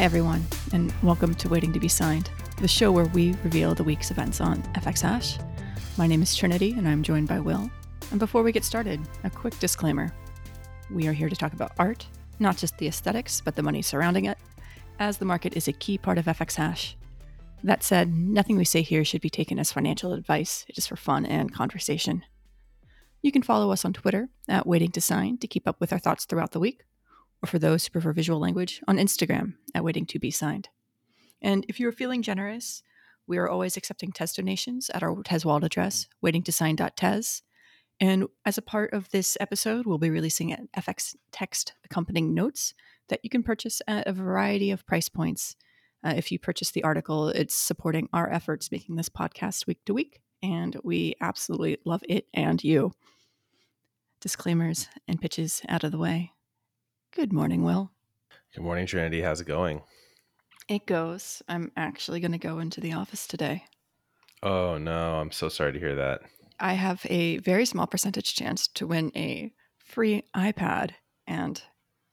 [0.00, 3.84] Hi, everyone, and welcome to Waiting to Be Signed, the show where we reveal the
[3.84, 5.36] week's events on FX Hash.
[5.98, 7.70] My name is Trinity, and I'm joined by Will.
[8.10, 10.10] And before we get started, a quick disclaimer
[10.90, 12.06] we are here to talk about art,
[12.38, 14.38] not just the aesthetics, but the money surrounding it,
[14.98, 16.96] as the market is a key part of FX Hash.
[17.62, 20.96] That said, nothing we say here should be taken as financial advice, it is for
[20.96, 22.22] fun and conversation.
[23.20, 25.98] You can follow us on Twitter at Waiting to Sign to keep up with our
[25.98, 26.84] thoughts throughout the week,
[27.42, 30.68] or for those who prefer visual language, on Instagram at Waiting to Be Signed.
[31.42, 32.82] And if you're feeling generous,
[33.26, 37.42] we are always accepting Tez donations at our Tez wallet address, waitingtosign.tez.
[38.00, 42.74] And as a part of this episode, we'll be releasing an FX text accompanying notes
[43.08, 45.54] that you can purchase at a variety of price points.
[46.02, 49.92] Uh, if you purchase the article, it's supporting our efforts making this podcast week to
[49.92, 52.92] week, and we absolutely love it and you.
[54.20, 56.32] Disclaimers and pitches out of the way.
[57.12, 57.90] Good morning, Will.
[58.54, 59.20] Good morning, Trinity.
[59.20, 59.82] How's it going?
[60.68, 61.42] It goes.
[61.48, 63.64] I'm actually going to go into the office today.
[64.44, 65.16] Oh, no.
[65.16, 66.20] I'm so sorry to hear that.
[66.60, 69.52] I have a very small percentage chance to win a
[69.84, 70.92] free iPad,
[71.26, 71.60] and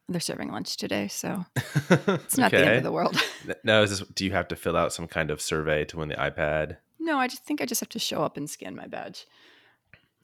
[0.09, 2.64] they're serving lunch today, so it's not okay.
[2.64, 3.22] the end of the world.
[3.64, 6.09] no, is this, do you have to fill out some kind of survey to win
[6.09, 6.78] the iPad?
[7.00, 9.28] No, I just think I just have to show up and scan my badge.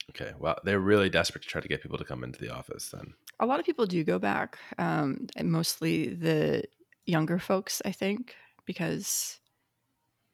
[0.10, 2.90] Okay, well, they're really desperate to try to get people to come into the office.
[2.90, 6.64] Then a lot of people do go back, um, mostly the
[7.06, 9.40] younger folks, I think, because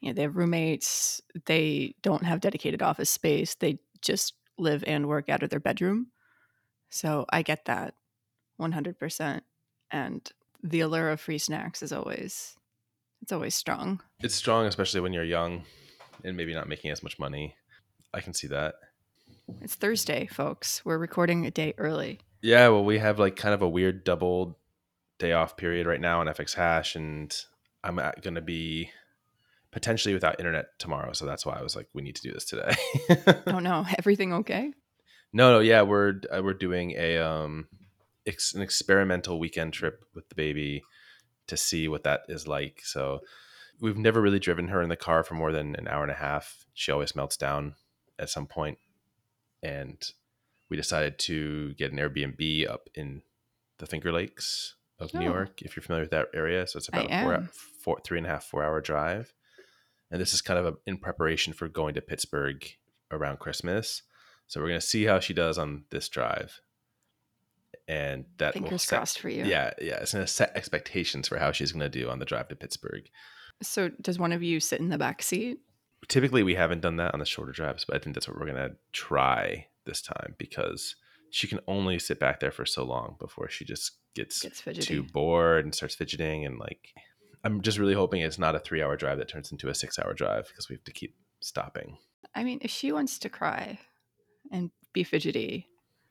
[0.01, 5.07] you know, they have roommates, they don't have dedicated office space, they just live and
[5.07, 6.07] work out of their bedroom.
[6.89, 7.95] So I get that
[8.59, 9.41] 100%.
[9.91, 10.31] And
[10.63, 12.55] the allure of free snacks is always
[13.21, 14.01] it's always strong.
[14.21, 15.63] It's strong especially when you're young
[16.23, 17.55] and maybe not making as much money.
[18.13, 18.75] I can see that.
[19.61, 20.83] It's Thursday, folks.
[20.85, 22.19] We're recording a day early.
[22.41, 24.57] Yeah, well, we have like kind of a weird double
[25.17, 27.35] day off period right now on FX Hash, and
[27.83, 28.91] I'm going to be
[29.71, 31.13] potentially without internet tomorrow.
[31.13, 32.73] So that's why I was like, we need to do this today.
[33.47, 34.73] oh no, everything okay?
[35.31, 37.67] No, no, yeah, we're uh, we're doing a um
[38.25, 40.83] ex- an experimental weekend trip with the baby
[41.47, 42.81] to see what that is like.
[42.83, 43.19] So
[43.79, 46.15] we've never really driven her in the car for more than an hour and a
[46.15, 46.65] half.
[46.73, 47.75] She always melts down
[48.17, 48.77] at some point,
[49.63, 50.01] and
[50.69, 53.21] we decided to get an Airbnb up in
[53.79, 55.19] the Finger Lakes of oh.
[55.19, 55.61] New York.
[55.61, 57.49] If you're familiar with that area, so it's about a four,
[57.83, 59.33] four, three and a half, four hour drive
[60.11, 62.65] and this is kind of a, in preparation for going to Pittsburgh
[63.11, 64.03] around Christmas.
[64.47, 66.59] So we're gonna see how she does on this drive,
[67.87, 69.45] and that fingers set, crossed for you.
[69.45, 72.55] Yeah, yeah, it's gonna set expectations for how she's gonna do on the drive to
[72.55, 73.09] Pittsburgh.
[73.61, 75.59] So does one of you sit in the back seat?
[76.07, 78.47] Typically, we haven't done that on the shorter drives, but I think that's what we're
[78.47, 80.95] gonna try this time because
[81.31, 85.03] she can only sit back there for so long before she just gets, gets too
[85.03, 86.93] bored and starts fidgeting and like
[87.43, 89.97] I'm just really hoping it's not a three hour drive that turns into a six
[89.97, 91.97] hour drive because we have to keep stopping.
[92.35, 93.79] I mean, if she wants to cry
[94.51, 95.67] and be fidgety,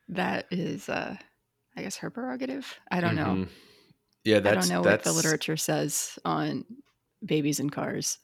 [0.09, 1.15] that is, uh,
[1.77, 2.79] I guess, her prerogative.
[2.91, 3.41] I don't mm-hmm.
[3.41, 3.47] know.
[4.23, 6.65] Yeah, that's, I don't know that's, what the literature says on
[7.23, 8.17] babies and cars.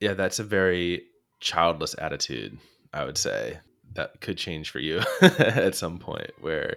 [0.00, 1.04] Yeah, that's a very
[1.40, 2.58] childless attitude,
[2.92, 3.58] I would say.
[3.94, 6.76] That could change for you at some point where,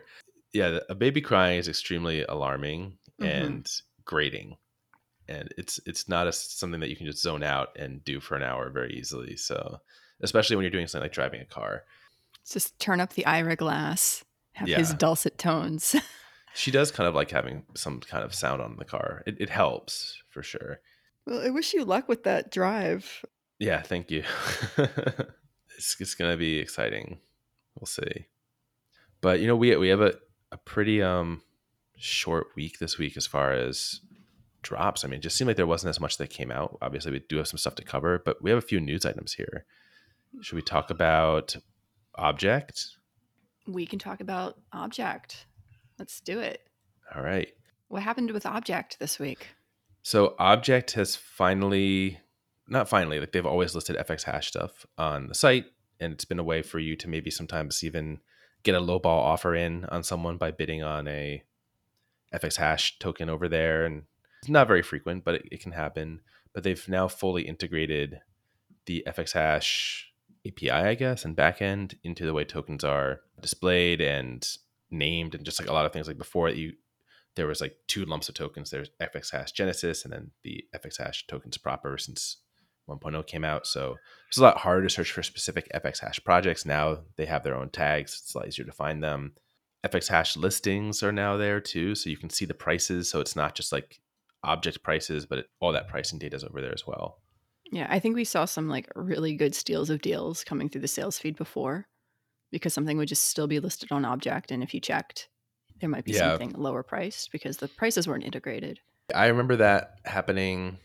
[0.54, 3.26] yeah, a baby crying is extremely alarming mm-hmm.
[3.26, 3.72] and
[4.06, 4.58] grating
[5.32, 8.36] and it's it's not a, something that you can just zone out and do for
[8.36, 9.36] an hour very easily.
[9.38, 9.80] So,
[10.22, 11.84] especially when you're doing something like driving a car,
[12.50, 14.78] just turn up the Ira glass, have yeah.
[14.78, 15.96] his dulcet tones.
[16.54, 19.24] she does kind of like having some kind of sound on the car.
[19.26, 20.80] It, it helps for sure.
[21.26, 23.24] Well, I wish you luck with that drive.
[23.60, 24.24] Yeah, thank you.
[24.78, 27.20] it's it's gonna be exciting.
[27.76, 28.28] We'll see.
[29.22, 30.16] But you know, we we have a,
[30.52, 31.42] a pretty um
[31.96, 34.02] short week this week as far as
[34.64, 35.06] drops.
[35.06, 36.78] I mean, it just seemed like there wasn't as much that came out.
[36.82, 39.34] Obviously, we do have some stuff to cover, but we have a few news items
[39.34, 39.66] here.
[40.42, 41.56] Should we talk about
[42.18, 42.96] objkt?
[43.68, 45.46] We can talk about objkt.
[46.00, 46.62] Let's do it.
[47.16, 47.52] All right.
[47.90, 49.48] What happened with objkt this week?
[50.04, 52.20] So, objkt has finally,
[52.68, 55.66] not finally, like they've always listed FX hash stuff on the site,
[56.00, 58.20] and it's been a way for you to maybe sometimes even
[58.64, 61.44] get a lowball offer in on someone by bidding on a
[62.34, 64.04] FX hash token over there and
[64.42, 66.22] it's not very frequent, but it, it can happen.
[66.54, 68.20] But they've now fully integrated
[68.88, 70.12] the FX hash
[70.48, 74.46] API, I guess, and backend into the way tokens are displayed and
[74.90, 76.08] named, and just like a lot of things.
[76.08, 76.74] Like before, you
[77.36, 78.70] there was like two lumps of tokens.
[78.70, 82.38] There's FX hash Genesis, and then the FX hash tokens proper since
[82.90, 83.66] 1.0 came out.
[83.66, 83.98] So
[84.28, 86.66] it's a lot harder to search for specific FX hash projects.
[86.66, 88.20] Now they have their own tags.
[88.22, 89.34] It's a lot easier to find them.
[89.86, 93.10] FX hash listings are now there too, so you can see the prices.
[93.10, 94.02] So it's not just like
[94.46, 97.20] objkt prices, but it, all that pricing data is over there as well.
[97.72, 100.88] Yeah, I think we saw some like really good steals of deals coming through the
[100.88, 101.88] sales feed before
[102.52, 104.52] because something would just still be listed on objkt.
[104.52, 105.30] And if you checked,
[105.82, 106.38] there might be Yeah.
[106.38, 108.80] something lower priced because the prices weren't integrated.
[109.14, 110.78] I remember that happening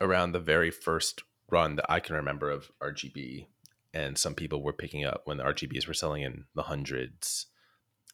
[0.00, 3.48] around the very first run that I can remember of RGB.
[3.94, 7.46] And some people were picking up when the RGBs were selling in the hundreds.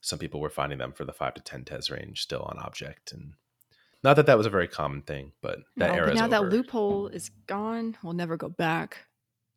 [0.00, 3.12] Some people were finding them for the five to 10 tez range still on objkt.
[3.12, 3.34] And
[4.02, 6.28] not that that was a very common thing, but that No, era but is now
[6.28, 9.06] that loophole is gone, we'll never go back.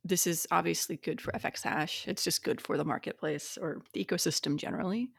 [0.04, 2.08] This is obviously good for FX Hash.
[2.08, 5.12] It's just good for the marketplace or the ecosystem generally.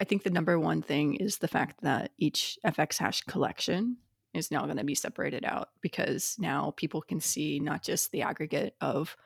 [0.00, 3.98] I think the number one thing is the fact that each FX Hash collection
[4.32, 8.22] is now going to be separated out because now people can see not just the
[8.22, 9.16] aggregate of,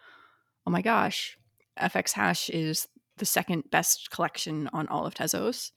[0.66, 1.38] oh my gosh,
[1.80, 5.70] FX Hash is the second best collection on all of Tezos,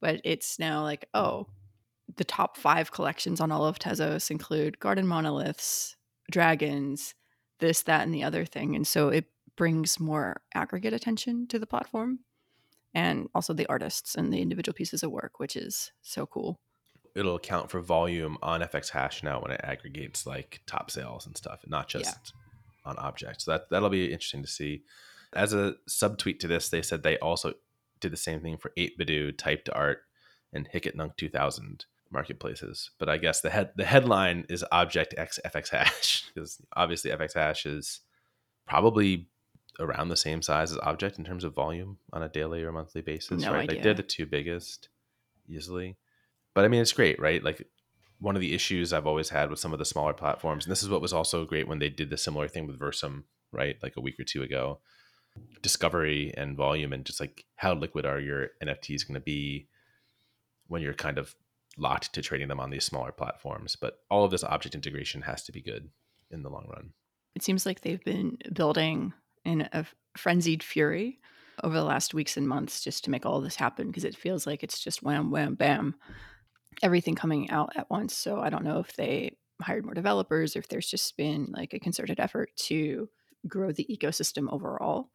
[0.00, 1.46] but it's now like, oh,
[2.16, 5.96] the top five collections on all of Tezos include garden monoliths,
[6.30, 7.14] dragons,
[7.58, 8.76] this, that, and the other thing.
[8.76, 9.26] And so it
[9.56, 12.20] brings more aggregate attention to the platform
[12.94, 16.56] and also the artists and the individual pieces of work, which is so cool.
[17.14, 21.36] It'll account for volume on FX hash now when it aggregates like top sales and
[21.36, 22.32] stuff, not just
[22.84, 23.44] on objects.
[23.44, 24.82] So that, that'll be interesting to see.
[25.32, 27.54] As a subtweet to this, they said they also
[28.00, 30.02] did the same thing for 8bidou, Type to Art,
[30.52, 32.90] and Hic et Nunc 2000 marketplaces.
[32.98, 37.34] But I guess the head the headline is objkt X FX Hash because obviously FX
[37.34, 38.00] Hash is
[38.66, 39.28] probably
[39.78, 43.00] around the same size as objkt in terms of volume on a daily or monthly
[43.00, 43.42] basis.
[43.42, 43.68] No right?
[43.68, 44.88] Like they're the two biggest
[45.48, 45.96] easily.
[46.54, 47.42] But I mean, it's great, right?
[47.42, 47.66] Like
[48.18, 50.82] one of the issues I've always had with some of the smaller platforms, and this
[50.82, 53.76] is what was also great when they did the similar thing with Versum, right?
[53.82, 54.80] Like a week or two ago.
[55.62, 59.68] Discovery and volume, and just like how liquid are your NFTs going to be
[60.66, 61.34] when you're kind of
[61.76, 63.76] locked to trading them on these smaller platforms.
[63.80, 65.90] But all of this objkt integration has to be good
[66.30, 66.92] in the long run.
[67.36, 69.12] It seems like they've been building
[69.48, 69.86] in a
[70.16, 71.18] frenzied fury
[71.64, 74.46] over the last weeks and months just to make all this happen because it feels
[74.46, 75.94] like it's just wham, wham, bam,
[76.82, 78.14] everything coming out at once.
[78.14, 81.74] So I don't know if they hired more developers or if there's just been like
[81.74, 83.08] a concerted effort to
[83.46, 85.10] grow the ecosystem overall.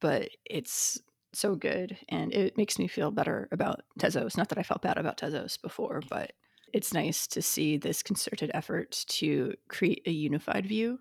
[0.00, 1.00] But it's
[1.32, 4.36] so good and it makes me feel better about Tezos.
[4.36, 6.32] Not that I felt bad about Tezos before, but
[6.72, 10.98] it's nice to see this concerted effort to create a unified view.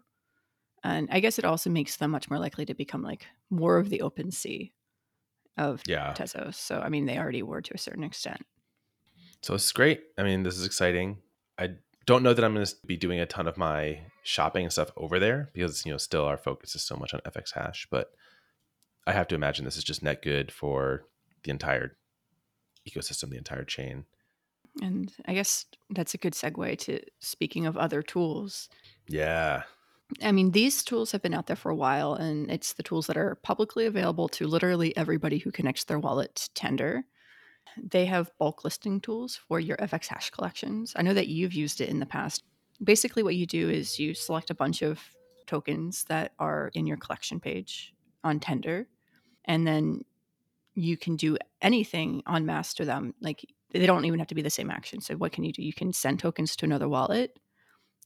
[0.86, 3.90] And I guess it also makes them much more likely to become like more of
[3.90, 4.72] the OpenSea
[5.58, 6.14] of Yeah.
[6.14, 6.56] Tezos.
[6.56, 8.46] So I mean they already were to a certain extent.
[9.42, 10.02] So it's great.
[10.18, 11.18] I mean, this is exciting.
[11.58, 14.72] I don't know that I'm going to be doing a ton of my shopping and
[14.72, 17.88] stuff over there because, you know, still our focus is so much on FX hash,
[17.92, 18.12] but
[19.06, 21.06] I have to imagine this is just net good for
[21.44, 21.96] the entire
[22.90, 24.06] ecosystem, the entire chain.
[24.82, 28.68] And I guess that's a good segue to speaking of other tools.
[29.08, 29.64] Yeah.
[30.22, 33.08] I mean, these tools have been out there for a while, and it's the tools
[33.08, 37.06] that are publicly available to literally everybody who connects their wallet to Tender.
[37.78, 40.94] They have bulk listing tools for your FX hash collections.
[40.96, 42.44] I know that you've used it in the past.
[42.84, 45.02] Basically, what you do is you select a bunch of
[45.48, 47.94] tokens that are in your collection page
[48.24, 48.88] on Tender,
[49.46, 50.02] and then
[50.76, 53.16] you can do anything en masse to them.
[53.22, 55.02] Like they don't even have to be the same action.
[55.02, 55.64] So, what can you do?
[55.64, 57.40] You can send tokens to another wallet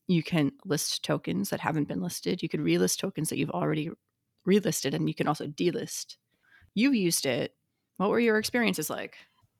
[0.09, 2.41] you can list tokens that haven't been listed.
[2.41, 3.91] You could relist tokens that you've already
[4.45, 6.17] relisted, and you can also delist.
[6.73, 7.53] You've used it.
[7.97, 9.17] What were your experiences like?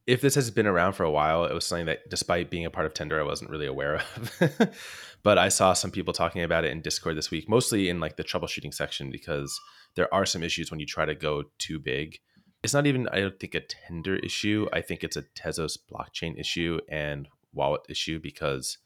[0.08, 2.72] If this has been around for a while, it was something that, despite being a
[2.72, 4.76] part of Tender, I wasn't really aware of.
[5.24, 8.18] but I saw some people talking about it in Discord this week, mostly in like
[8.18, 9.60] the troubleshooting section, because
[9.96, 12.18] there are some issues when you try to go too big.
[12.64, 14.68] It's not even, I don't think, a Tender issue.
[14.74, 18.80] I think it's a Tezos blockchain issue and wallet issue because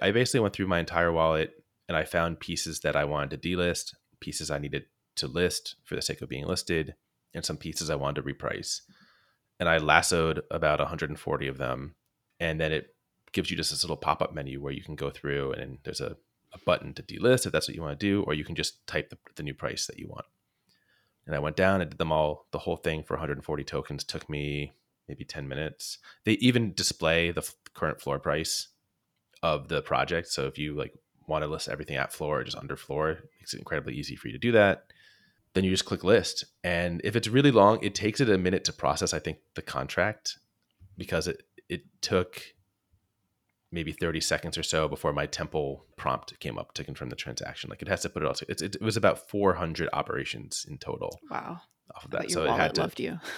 [0.00, 3.48] I basically went through my entire wallet and I found pieces that I wanted to
[3.48, 4.84] delist, pieces I needed
[5.16, 6.94] to list for the sake of being listed,
[7.34, 8.80] and some pieces I wanted to reprice.
[9.60, 11.94] And I lassoed about 140 of them.
[12.40, 12.94] And then it
[13.32, 16.00] gives you just this little pop up menu where you can go through and there's
[16.00, 16.16] a,
[16.52, 18.86] a button to delist if that's what you want to do, or you can just
[18.86, 20.26] type the, the new price that you want.
[21.26, 24.28] And I went down and did them all, the whole thing for 140 tokens took
[24.28, 24.74] me
[25.08, 25.98] maybe 10 minutes.
[26.24, 28.68] They even display the f- current floor price
[29.44, 30.26] of the project.
[30.28, 30.94] So if you like
[31.28, 34.16] want to list everything at floor or just under floor, it makes it incredibly easy
[34.16, 34.86] for you to do that.
[35.52, 36.46] Then you just click list.
[36.64, 39.62] And if it's really long, it takes it a minute to process, I think, the
[39.62, 40.38] contract
[40.96, 42.40] because it it took
[43.70, 47.68] maybe 30 seconds or so before my temple prompt came up to confirm the transaction.
[47.68, 48.34] Like it has to put it all.
[48.48, 51.60] It's, it, it was about 400 operations in total Wow.
[51.94, 52.30] off of that.
[52.30, 52.80] So it had to.
[52.80, 53.18] loved you.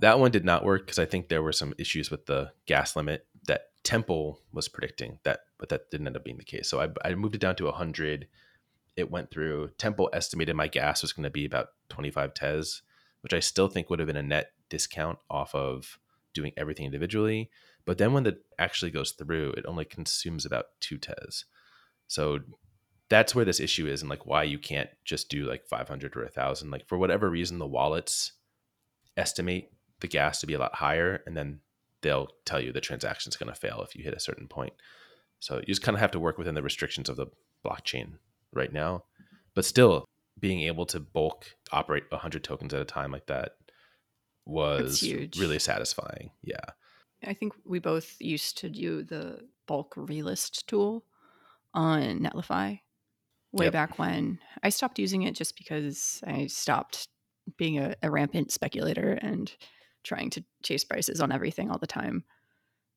[0.00, 2.96] That one did not work because I think there were some issues with the gas
[2.96, 3.26] limit
[3.84, 6.68] Temple was predicting that, but that didn't end up being the case.
[6.68, 8.26] So I, I moved it down to 100.
[8.96, 9.70] It went through.
[9.78, 12.82] Temple estimated my gas was going to be about 25 tez,
[13.20, 15.98] which I still think would have been a net discount off of
[16.32, 17.50] doing everything individually.
[17.84, 21.44] But then when it actually goes through, it only consumes about two tez.
[22.08, 22.40] So
[23.08, 26.22] that's where this issue is and like why you can't just do like 500 or
[26.22, 28.32] 1000 like for whatever reason the wallets
[29.16, 31.60] estimate the gas to be a lot higher and then
[32.04, 34.72] they'll tell you the transaction is going to fail if you hit a certain point
[35.40, 37.26] so you just kind of have to work within the restrictions of the
[37.66, 38.12] blockchain
[38.52, 39.02] right now
[39.54, 40.04] but still
[40.38, 43.56] being able to bulk operate 100 tokens at a time like that
[44.46, 45.02] was
[45.36, 46.64] really satisfying yeah
[47.26, 51.04] i think we both used to do the bulk relist tool
[51.72, 52.78] on netlify
[53.54, 53.72] way yep.
[53.72, 54.38] back when.
[54.62, 57.08] I stopped using it just because I stopped
[57.56, 59.52] being a, a, rampant speculator and
[60.04, 62.24] trying to chase prices on everything all the time.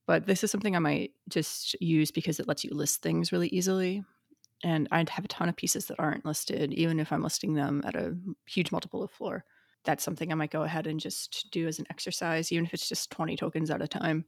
[0.06, 3.50] But this is something I might just use because it lets you list things really
[3.50, 4.04] easily.
[4.64, 7.84] And I'd have a ton of pieces that aren't listed, even if I'm listing them
[7.86, 8.16] at a
[8.48, 9.44] huge multiple of floor.
[9.84, 12.90] That's something I might go ahead and just do as an exercise, even if it's
[12.90, 14.26] just 20 tokens at a time.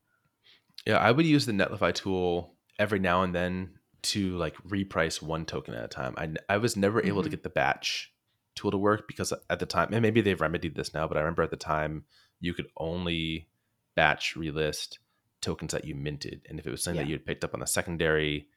[0.86, 3.72] Yeah, I would use the Netlify tool every now and then
[4.02, 6.14] to like reprice one token at a time.
[6.18, 7.24] I, I was never able mm-hmm.
[7.24, 8.12] to get the batch
[8.60, 11.22] tool to work because at the time, and maybe they've remedied this now, but I
[11.22, 12.04] remember at the time
[12.42, 13.48] you could only
[13.96, 14.98] batch relist
[15.42, 16.42] tokens that you minted.
[16.50, 17.04] And if it was something yeah.
[17.04, 18.48] that you had picked up on the secondary,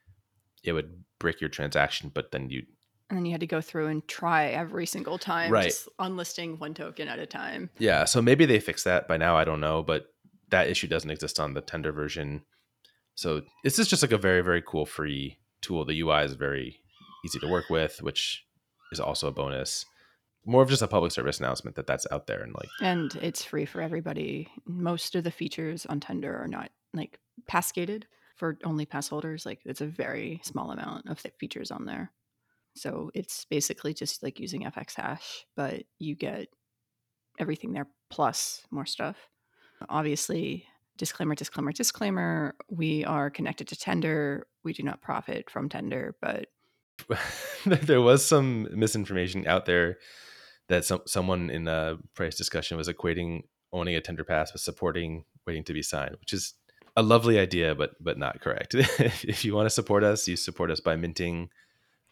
[0.64, 2.64] it would break your transaction, but then you
[3.09, 5.64] and then you had to go through and try every single time, right.
[5.64, 7.68] just unlisting one token at a time.
[7.78, 9.37] Yeah, so maybe they fixed that by now.
[9.37, 10.06] I don't know, but
[10.49, 12.42] that issue doesn't exist on the tender version.
[13.14, 15.85] So this is just like a very, very cool free tool.
[15.85, 16.80] The UI is very
[17.23, 18.47] easy to work with, which
[18.92, 19.85] is also a bonus.
[20.44, 22.68] More of just a public service announcement that that's out there and like.
[22.80, 24.49] And it's free for everybody.
[24.66, 28.06] Most of the features on Tender are not like pass gated
[28.37, 29.46] for only pass holders.
[29.46, 32.11] Like it's a very small amount of features on there.
[32.75, 36.49] So it's basically just like using FX hash, but you get
[37.38, 39.16] everything there plus more stuff.
[39.88, 42.54] Obviously, disclaimer, disclaimer, disclaimer.
[42.68, 44.46] We are connected to Tender.
[44.64, 46.46] We do not profit from Tender, but
[47.66, 49.99] there was some misinformation out there
[50.69, 53.42] that some someone in a price discussion was equating
[53.73, 56.54] owning a Tender Pass with supporting waiting to be signed, which is
[56.97, 58.75] a lovely idea, but but not correct.
[58.75, 61.50] if you want to support us, you support us by minting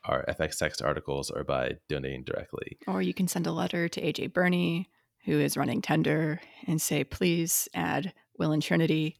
[0.05, 2.79] our FX text articles or by donating directly.
[2.87, 4.89] Or you can send a letter to AJ Burney,
[5.25, 9.19] who is running Tender, and say, please add Will and Trinity.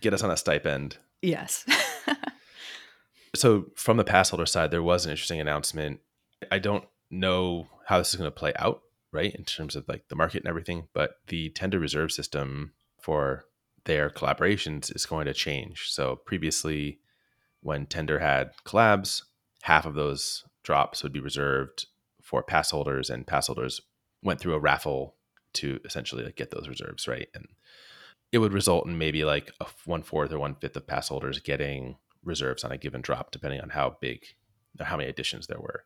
[0.00, 0.98] Get us on a stipend.
[1.22, 1.64] Yes.
[3.34, 6.00] so, from the pass holder side, there was an interesting announcement.
[6.52, 10.08] I don't know how this is going to play out, right, in terms of like
[10.08, 13.44] the market and everything, but the tender reserve system for
[13.84, 15.90] their collaborations is going to change.
[15.90, 17.00] So, previously,
[17.62, 19.22] when Tender had collabs,
[19.62, 21.86] half of those drops would be reserved
[22.22, 23.80] for pass holders, and pass holders
[24.22, 25.14] went through a raffle
[25.54, 27.28] to essentially like get those reserves, right?
[27.34, 27.46] And
[28.30, 31.40] it would result in maybe like a one fourth or one fifth of pass holders
[31.40, 34.20] getting reserves on a given drop, depending on how big
[34.78, 35.84] or how many additions there were.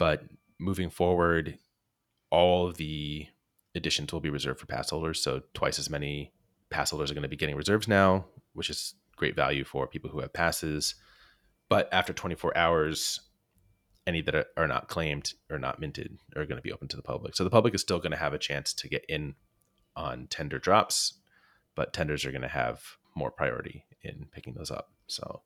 [0.00, 0.24] But
[0.58, 1.58] moving forward,
[2.30, 3.28] all the
[3.76, 5.22] additions will be reserved for pass holders.
[5.22, 6.32] So twice as many
[6.70, 10.10] pass holders are going to be getting reserves now, which is great value for people
[10.10, 10.96] who have passes.
[11.68, 13.20] But after 24 hours,
[14.08, 17.02] any that are not claimed or not minted are going to be open to the
[17.02, 17.36] public.
[17.36, 19.36] So the public is still going to have a chance to get in
[19.94, 21.20] on tender drops
[21.74, 22.82] but tenders are going to have
[23.14, 24.90] more priority in picking those up.
[25.06, 25.42] So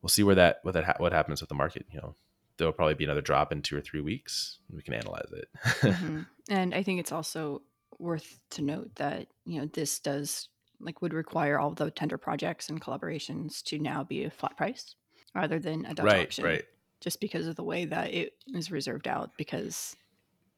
[0.00, 1.86] we'll see where that what that ha- what happens with the market.
[1.90, 2.16] You know,
[2.56, 4.58] there'll probably be another drop in two or three weeks.
[4.70, 5.48] We can analyze it.
[5.64, 6.20] mm-hmm.
[6.48, 7.62] And I think it's also
[7.98, 10.48] worth to note that you know this does
[10.78, 14.94] like would require all the tender projects and collaborations to now be a flat price
[15.34, 16.44] rather than a Dutch right, auction.
[16.44, 16.64] Right.
[17.00, 19.96] Just because of the way that it is reserved out because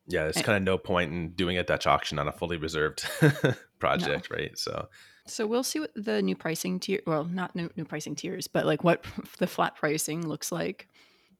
[0.09, 3.07] yeah, there's kind of no point in doing a Dutch auction on a fully reserved
[3.79, 4.37] project, no.
[4.37, 4.59] right?
[4.59, 4.89] So,
[5.27, 8.65] so we'll see what the new pricing tier, well, not new, new pricing tiers, but
[8.65, 9.05] like what
[9.39, 10.89] the flat pricing looks like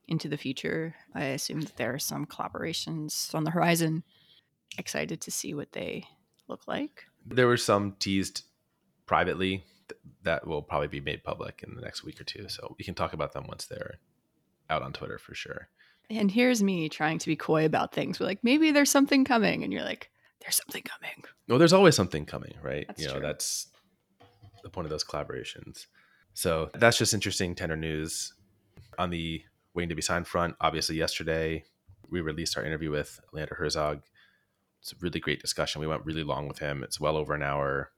[0.09, 0.95] into the future.
[1.15, 4.03] I assume that there are some collaborations on the horizon.
[4.77, 6.05] Excited to see what they
[6.49, 7.05] look like.
[7.27, 8.43] There were some teased
[9.07, 9.65] privately
[10.23, 12.49] that will probably be made public in the next week or two.
[12.49, 13.99] So we can talk about them once they're
[14.69, 15.69] out on Twitter for sure
[16.11, 18.19] and here's me trying to be coy about things.
[18.19, 20.11] We're like, maybe there's something coming, and you're like,
[20.41, 21.25] there's something coming.
[21.49, 22.87] Well, there's always something coming, right?
[22.87, 23.23] That's you know, true.
[23.23, 23.67] that's
[24.63, 25.87] the point of those collaborations.
[26.35, 28.35] So that's just interesting tender news.
[28.99, 29.43] On the
[29.79, 31.65] waiting to be signed front, obviously yesterday
[32.11, 34.03] we released our interview with Leander Herzog.
[34.81, 35.81] It's a really great discussion.
[35.81, 36.83] We went really long with him.
[36.83, 37.91] It's well over an hour.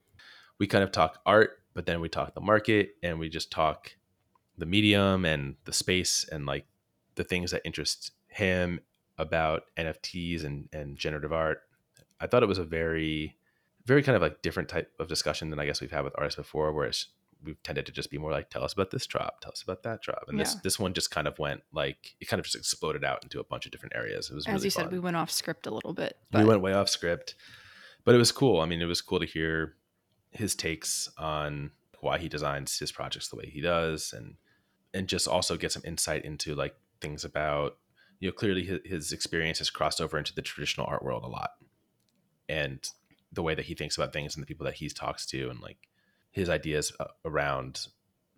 [0.59, 3.97] We kind of talk art but then we talk the market and we just talk
[4.59, 6.67] the medium and the space and like
[7.15, 8.81] the things that interest him
[9.19, 11.63] about NFTs and, and generative art.
[12.21, 13.37] I thought it was a very,
[13.87, 16.37] very kind of like different type of discussion than I guess we've had with artists
[16.37, 16.87] before, where
[17.45, 19.83] we've tended to just be more like, tell us about this drop, tell us about
[19.83, 20.25] that drop.
[20.29, 20.45] And yeah.
[20.45, 23.41] this this one just kind of went like it kind of just exploded out into
[23.41, 24.31] a bunch of different areas.
[24.31, 24.85] It was as really you fun.
[24.85, 26.17] said, we went off script a little bit.
[26.31, 26.41] But...
[26.43, 27.35] We went way off script,
[28.05, 28.61] but it was cool.
[28.61, 29.77] I mean, it was cool to hear
[30.31, 31.71] his takes on
[32.01, 34.37] why he designs his projects the way he does, and
[34.95, 37.79] and just also get some insight into like things about
[38.19, 41.29] you know clearly his, his experience has crossed over into the traditional art world a
[41.29, 41.51] lot,
[42.49, 42.89] and
[43.33, 45.61] the way that he thinks about things and the people that he talks to, and
[45.61, 45.79] like
[46.31, 47.87] his ideas uh, around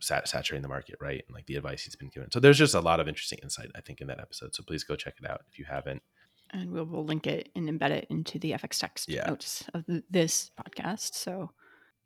[0.01, 1.23] sat- saturating the market, right?
[1.27, 2.31] And like the advice he's been given.
[2.31, 4.55] So there's just a lot of interesting insight, I think, in that episode.
[4.55, 6.03] So please go check it out if you haven't.
[6.51, 9.27] And we'll, we'll link it and embed it into the FX text yeah.
[9.27, 11.15] notes of this podcast.
[11.15, 11.51] So,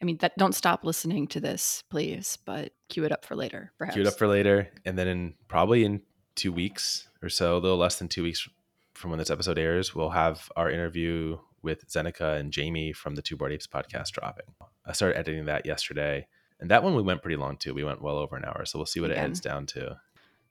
[0.00, 3.72] I mean, that don't stop listening to this, please, but cue it up for later,
[3.76, 3.94] perhaps.
[3.94, 4.68] Cue it up for later.
[4.84, 6.02] And then in probably in
[6.36, 8.48] two weeks or so, a little less than two weeks
[8.94, 13.22] from when this episode airs, we'll have our interview with Zeneca and Jamie from the
[13.22, 14.46] Two Bored Apes podcast dropping.
[14.86, 16.28] I started editing that yesterday,
[16.60, 17.74] and that one we went pretty long too.
[17.74, 19.24] We went well over an hour, so we'll see what Again.
[19.24, 20.00] it ends down to.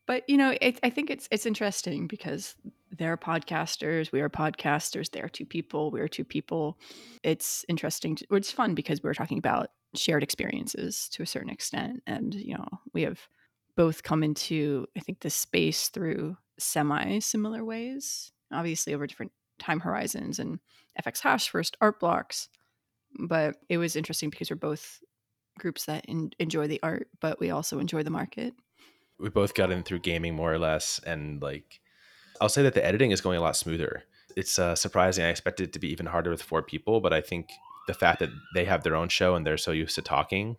[0.06, 2.56] But you know, it, I think it's it's interesting because
[2.92, 5.10] they're podcasters, we are podcasters.
[5.10, 6.78] They are two people, we are two people.
[7.24, 8.18] It's interesting.
[8.18, 12.56] To, it's fun because we're talking about shared experiences to a certain extent, and you
[12.56, 13.22] know, we have
[13.78, 19.80] both come into I think the space through semi similar ways, obviously over different time
[19.80, 20.60] horizons and
[21.02, 22.50] FX Hash first art blocks.
[23.18, 25.00] But it was interesting because we're both
[25.58, 28.54] groups that in, enjoy the art, but we also enjoy the market.
[29.20, 31.80] We both got in through gaming more or less, and like
[32.42, 34.04] I'll say that the editing is going a lot smoother.
[34.36, 35.24] It's uh, surprising.
[35.24, 37.50] I expected it to be even harder with four people, but I think
[37.88, 40.58] the fact that they have their own show and they're so used to talking,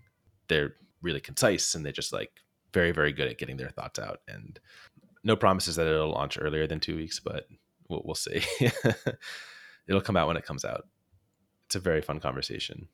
[0.48, 2.30] they're really concise and they're just like
[2.72, 4.20] very, very good at getting their thoughts out.
[4.26, 4.58] And
[5.24, 7.46] no promises that it'll launch earlier than two weeks, but
[7.88, 8.42] we'll, we'll see.
[9.88, 10.86] it'll come out when it comes out.
[11.66, 12.88] It's a very fun conversation.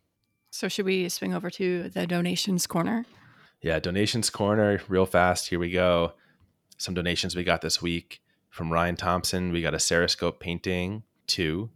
[0.51, 3.05] So should we swing over to the donations corner?
[3.61, 5.49] Yeah, donations corner, real fast.
[5.49, 6.13] Here we go.
[6.79, 9.53] Some donations we got this week from Ryan Thompson.
[9.53, 11.71] We got a Cerescope painting, two.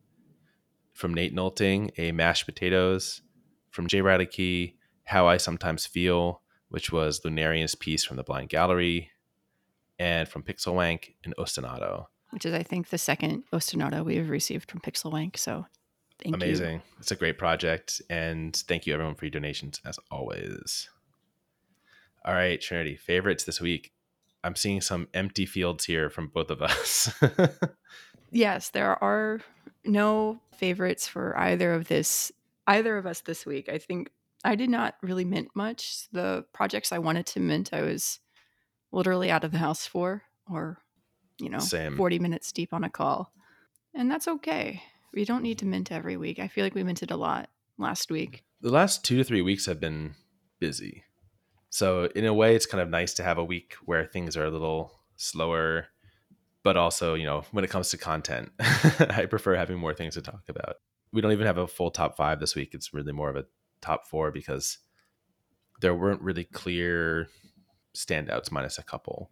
[0.92, 3.22] From Nate Nolting, a mashed potatoes.
[3.70, 8.48] From Jay Riley Key, How I Sometimes Feel, which was Lunarian's piece from the Blind
[8.48, 9.10] Gallery.
[9.98, 14.70] And from Pixelwank, an ostinato which is I think the second ostinato we have received
[14.70, 15.36] from Pixelwank.
[15.36, 15.66] So
[16.22, 16.42] thank you.
[16.42, 16.74] Amazing.
[16.74, 16.82] You.
[16.98, 18.02] It's a great project.
[18.10, 20.88] And thank you everyone for your donations as always.
[22.24, 23.92] All right, Trinity, favorites this week.
[24.42, 27.12] I'm seeing some empty fields here from both of us.
[28.30, 29.40] yes, there are
[29.84, 32.32] no favorites for either of this
[32.66, 33.68] either of us this week.
[33.68, 34.10] I think
[34.44, 36.08] I did not really mint much.
[36.12, 38.20] The projects I wanted to mint, I was
[38.92, 40.78] literally out of the house for or
[41.38, 41.96] you know, Same.
[41.96, 43.32] 40 minutes deep on a call.
[43.94, 44.82] And that's okay.
[45.12, 46.38] We don't need to mint every week.
[46.38, 48.44] I feel like we minted a lot last week.
[48.60, 50.14] The last two to three weeks have been
[50.58, 51.04] busy.
[51.70, 54.44] So, in a way, it's kind of nice to have a week where things are
[54.44, 55.86] a little slower.
[56.62, 60.22] But also, you know, when it comes to content, I prefer having more things to
[60.22, 60.76] talk about.
[61.12, 62.70] We don't even have a full top five this week.
[62.72, 63.44] It's really more of a
[63.80, 64.78] top four because
[65.80, 67.28] there weren't really clear
[67.94, 69.30] standouts, minus a couple.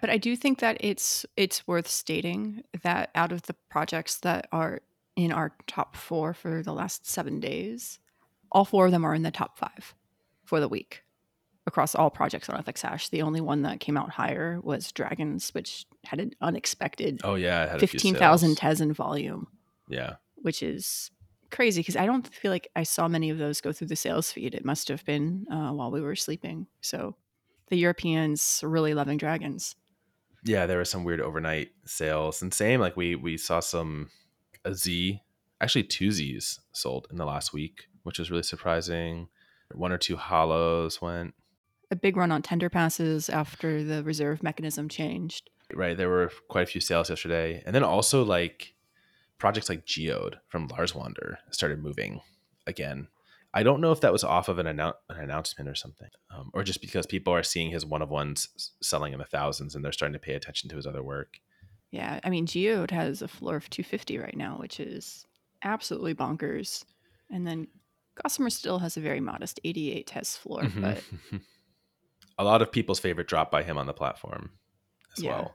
[0.00, 4.46] But I do think that it's it's worth stating that out of the projects that
[4.52, 4.80] are
[5.16, 7.98] in our top four for the last seven days,
[8.52, 9.94] all four of them are in the top five
[10.44, 11.02] for the week
[11.66, 13.08] across all projects on FX Hash.
[13.08, 17.76] The only one that came out higher was Dragons, which had an unexpected oh yeah
[17.78, 19.48] fifteen thousand tez in volume.
[19.88, 21.10] Yeah, which is
[21.50, 24.30] crazy because I don't feel like I saw many of those go through the sales
[24.30, 24.54] feed.
[24.54, 26.66] It must have been uh, while we were sleeping.
[26.80, 27.16] So
[27.68, 29.74] the Europeans really loving Dragons
[30.46, 34.10] yeah, there were some weird overnight sales, and same like we we saw some
[34.64, 35.20] a Z,
[35.60, 39.28] actually two Z's sold in the last week, which was really surprising.
[39.74, 41.34] One or two hollows went.
[41.90, 45.50] A big run on tender passes after the reserve mechanism changed.
[45.74, 48.74] Right, there were quite a few sales yesterday, and then also like
[49.38, 52.20] projects like Geode from Lars Wander started moving
[52.66, 53.08] again.
[53.56, 56.50] I don't know if that was off of an, annou- an announcement or something, um,
[56.52, 59.82] or just because people are seeing his one of ones selling in the thousands and
[59.82, 61.38] they're starting to pay attention to his other work.
[61.90, 65.24] Yeah, I mean, Geode has a floor of 250 right now, which is
[65.64, 66.84] absolutely bonkers.
[67.30, 67.68] And then
[68.22, 70.82] Gossamer still has a very modest 88 tez floor, mm-hmm.
[70.82, 71.02] but
[72.38, 74.50] a lot of people's favorite drop by him on the platform
[75.16, 75.30] as yeah.
[75.30, 75.54] well.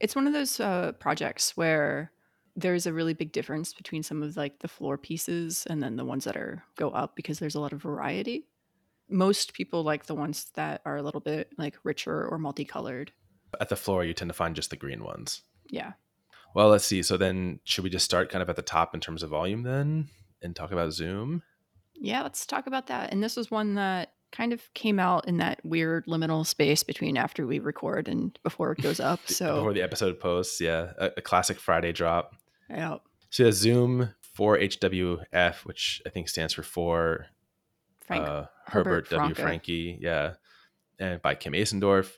[0.00, 2.12] It's one of those uh, projects where
[2.56, 6.04] there's a really big difference between some of like the floor pieces and then the
[6.04, 8.46] ones that are go up because there's a lot of variety.
[9.08, 13.12] most people like the ones that are a little bit like richer or multicolored.
[13.60, 15.42] At the floor, you tend to find just the green ones.
[15.68, 15.92] Yeah.
[16.54, 17.02] Well, let's see.
[17.02, 19.62] So then, should we just start kind of at the top in terms of volume
[19.62, 20.08] then,
[20.42, 21.42] and talk about Zoom?
[21.94, 23.12] Yeah, let's talk about that.
[23.12, 27.16] And this was one that kind of came out in that weird liminal space between
[27.18, 29.20] after we record and before it goes up.
[29.26, 32.34] So before the episode posts, yeah, a, a classic Friday drop.
[32.72, 32.96] Yeah.
[33.30, 37.26] So yeah, Zoom for HWF, which I think stands for for
[38.00, 39.34] Frank uh, Herbert Herbert, W.
[39.34, 40.34] Franke, yeah,
[40.98, 42.12] and by Kim Asendorf.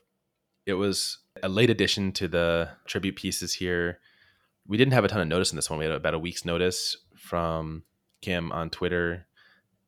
[0.65, 3.99] It was a late addition to the tribute pieces here.
[4.67, 5.77] We didn't have a ton of notice in this one.
[5.77, 7.83] We had about a week's notice from
[8.21, 9.27] Kim on Twitter,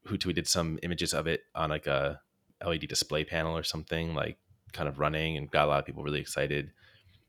[0.06, 2.22] who tweeted some images of it on like a
[2.64, 4.38] LED display panel or something, like
[4.74, 6.72] kind of running, and got a lot of people really excited.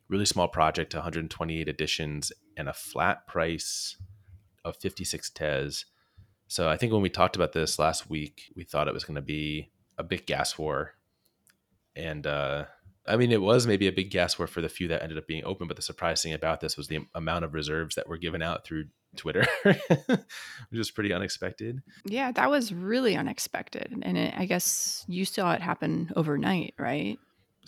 [0.09, 3.97] Really small project, 128 editions, and a flat price
[4.64, 5.85] of 56 tez.
[6.49, 9.16] So I think when we talked about this last week, we thought it was going
[9.16, 10.94] to be a big gas war.
[11.94, 12.64] And uh,
[13.07, 15.27] I mean, it was maybe a big gas war for the few that ended up
[15.27, 15.68] being open.
[15.68, 18.64] But the surprising thing about this was the amount of reserves that were given out
[18.64, 20.18] through Twitter, which
[20.73, 21.83] was pretty unexpected.
[22.05, 23.94] Yeah, that was really unexpected.
[24.03, 27.18] And it, I guess you saw it happen overnight, right?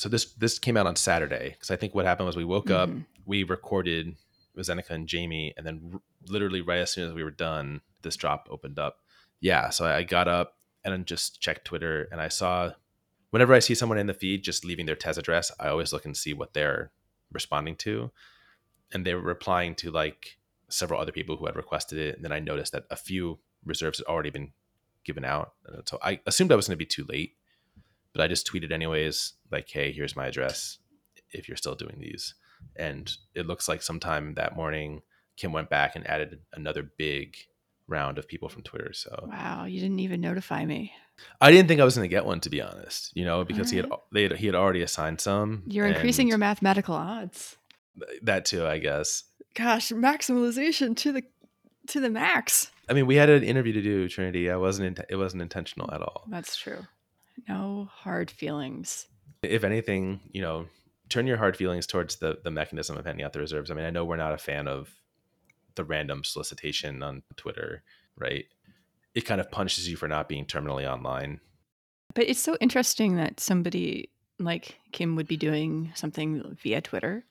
[0.01, 2.71] So this this came out on Saturday because I think what happened was we woke
[2.71, 3.05] up, Mhm.
[3.27, 4.17] we recorded
[4.55, 7.83] with Zeneca and Jamie, and then r- literally right as soon as we were done,
[8.03, 9.05] this drop opened up.
[9.41, 12.73] Yeah, so I got up and just checked Twitter, and I saw
[13.29, 16.07] whenever I see someone in the feed just leaving their tez address, I always look
[16.07, 16.91] and see what they're
[17.31, 18.11] responding to,
[18.93, 22.33] and they were replying to like several other people who had requested it, and then
[22.33, 24.53] I noticed that a few reserves had already been
[25.05, 25.53] given out,
[25.85, 27.37] so I assumed I was going to be too late,
[28.13, 30.79] but I just tweeted anyways, like, "Hey, here's my address
[31.31, 32.35] if you're still doing these."
[32.77, 35.03] And it looks like sometime that morning,
[35.37, 37.37] Kim went back and added another big
[37.89, 38.93] round of people from Twitter.
[38.93, 40.93] So Wow, you didn't even notify me.
[41.41, 43.13] I didn't think I was going to get one, to be honest.
[43.15, 45.65] You know, because he had they had, he had already assigned some.
[45.67, 47.57] You're increasing your mathematical odds.
[48.23, 49.25] that too, I guess.
[49.55, 51.23] Gosh, maximalization to the
[51.89, 52.71] to the max.
[52.89, 54.51] I mean, we had an interview to do, Trinity.
[54.51, 54.99] I wasn't.
[54.99, 56.25] Int- it wasn't intentional at all.
[56.29, 56.87] That's true.
[57.49, 59.07] No hard feelings.
[59.43, 60.67] if anything, you know,
[61.09, 63.71] turn your hard feelings towards the the mechanism of handing out the reserves.
[63.71, 64.95] I mean, I know we're not a fan of
[65.75, 67.83] the random solicitation on Twitter,
[68.17, 68.45] right?
[69.15, 71.41] It kind of punishes you for not being terminally online.
[72.15, 77.25] But it's so interesting that somebody like Kim would be doing something via Twitter.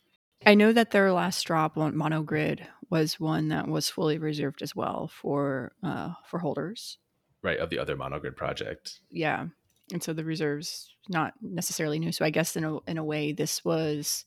[0.45, 4.74] I know that their last drop on Monogrid was one that was fully reserved as
[4.76, 6.98] well for uh, for holders.
[7.41, 9.00] Right, of the other monogrid project.
[9.10, 9.48] Yeah,
[9.91, 12.12] and so the reserves not necessarily new.
[12.12, 14.25] So I guess in a in a way, this was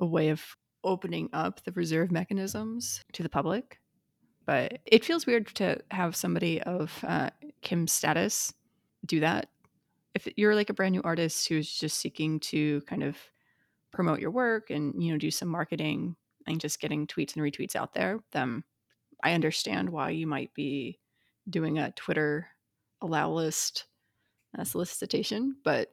[0.00, 0.42] a way of
[0.84, 3.80] opening up the reserve mechanisms to the public.
[4.44, 7.30] But it feels weird to have somebody of uh,
[7.60, 8.52] Kim's status
[9.06, 9.50] do that.
[10.14, 13.16] If you're like a brand new artist who's just seeking to kind of
[13.92, 17.76] promote your work and you know do some marketing and just getting tweets and retweets
[17.76, 18.64] out there, then
[19.22, 20.98] I understand why you might be
[21.48, 22.48] doing a Twitter
[23.00, 23.86] allow list
[24.58, 25.56] uh, solicitation.
[25.64, 25.92] But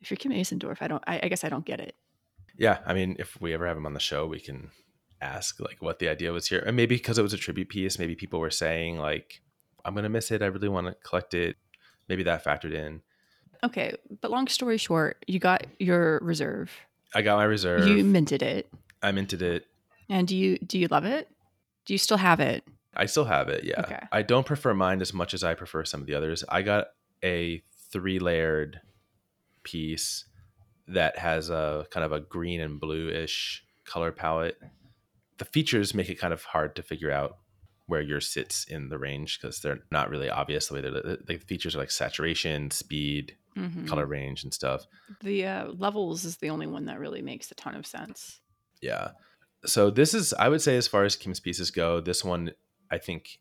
[0.00, 1.02] if you're Kim Asendorf, I don't.
[1.06, 1.94] I, I guess I don't get it.
[2.58, 4.70] Yeah, I mean, if we ever have him on the show, we can
[5.20, 7.98] ask like what the idea was here, and maybe because it was a tribute piece,
[7.98, 9.40] maybe people were saying like,
[9.84, 10.42] "I'm gonna miss it.
[10.42, 11.56] I really want to collect it."
[12.08, 13.02] Maybe that factored in.
[13.64, 16.70] Okay, but long story short, you got your reserve.
[17.14, 17.86] I got my reserve.
[17.86, 18.70] You minted it,
[19.02, 19.66] I minted it.
[20.08, 21.28] and do you do you love it?
[21.84, 22.64] Do you still have it?
[22.94, 23.64] I still have it.
[23.64, 23.80] Yeah.
[23.80, 24.00] Okay.
[24.10, 26.42] I don't prefer mine as much as I prefer some of the others.
[26.48, 26.88] I got
[27.22, 28.80] a three layered
[29.62, 30.24] piece
[30.88, 34.58] that has a kind of a green and blue ish color palette.
[35.38, 37.38] The features make it kind of hard to figure out
[37.86, 41.18] where yours sits in the range because they're not really obvious the way they're the,
[41.26, 43.88] the features are like saturation, speed, Mhm.
[43.88, 44.86] color range, and stuff.
[45.22, 48.40] The uh, levels is the only one that really makes a ton of sense.
[48.82, 49.12] Yeah.
[49.64, 52.50] So this is, I would say, as far as Kim's pieces go, this one,
[52.90, 53.38] I think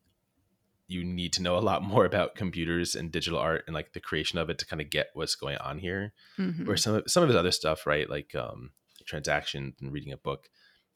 [0.88, 4.00] you need to know a lot more about computers and digital art and like the
[4.00, 6.13] creation of it to kind of get what's going on here.
[6.38, 6.65] Mhm.
[6.67, 8.71] Where some of some of his other stuff, right, like um,
[9.06, 10.50] transactions and reading a book,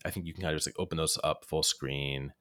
[0.06, 2.34] I think you can kind of just like open those up full screen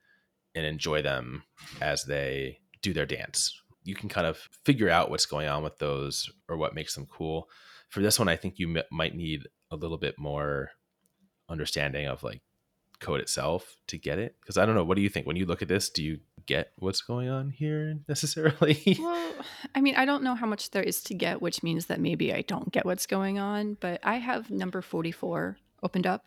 [0.55, 1.45] and enjoy them
[1.81, 3.61] as they do their dance.
[3.85, 7.07] You can kind of figure out what's going on with those or what makes them
[7.07, 7.49] cool.
[7.89, 10.71] For this one, I think you m- might need a little bit more
[11.49, 12.43] understanding of like
[13.01, 15.47] code itself to get it because i don't know what do you think when you
[15.47, 19.35] look at this do you get what's going on here necessarily Well,
[19.75, 22.33] I mean, I don't know how much there is to get, which means that maybe
[22.33, 26.25] I don't get what's going on, but I have number 44 opened up,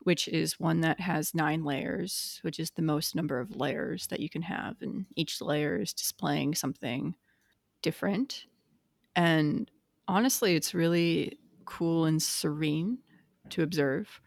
[0.00, 4.20] which is one that has nine layers, which is the most number of layers that
[4.20, 4.76] you can have.
[4.82, 7.14] And each layer is displaying something
[7.80, 8.46] different.
[9.14, 9.70] And
[10.08, 12.98] honestly, it's really cool and serene
[13.50, 14.20] to observe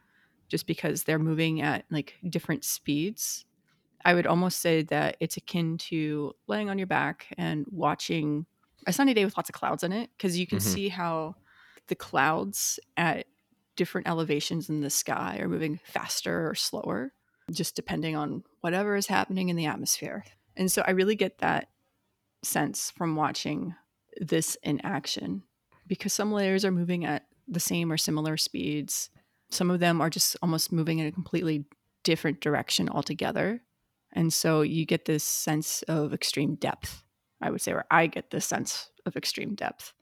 [0.54, 3.44] just because they're moving at like different speeds.
[4.06, 8.46] I would almost say that it's akin to laying on your back and watching
[8.86, 10.62] a sunny day with lots of clouds in it because you can Mhm.
[10.62, 11.34] see how
[11.88, 13.26] the clouds at
[13.76, 17.16] different elevations in the sky are moving faster or slower,
[17.52, 20.24] just depending on whatever is happening in the atmosphere.
[20.56, 21.70] And so I really get that
[22.44, 23.74] sense from watching
[24.22, 25.42] this in action
[25.88, 29.10] because some layers are moving at the same or similar speeds.
[29.54, 31.66] Some of them are just almost moving in a completely
[32.04, 33.62] different direction altogether.
[34.12, 37.04] And so you get this sense of extreme depth,
[37.42, 39.94] I would say, or I get this sense of extreme depth.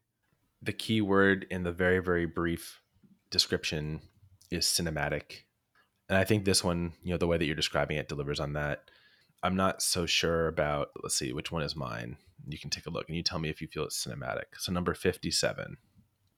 [0.61, 2.81] The key word in the very, very brief
[3.29, 4.01] description
[4.51, 5.43] is cinematic.
[6.09, 8.53] And I think this one, you know, the way that you're describing it delivers on
[8.53, 8.83] that.
[9.43, 12.17] I'm not so sure about, let's see, which one is mine?
[12.47, 14.43] You can take a look and you tell me if you feel it's cinematic.
[14.57, 15.77] So number 57.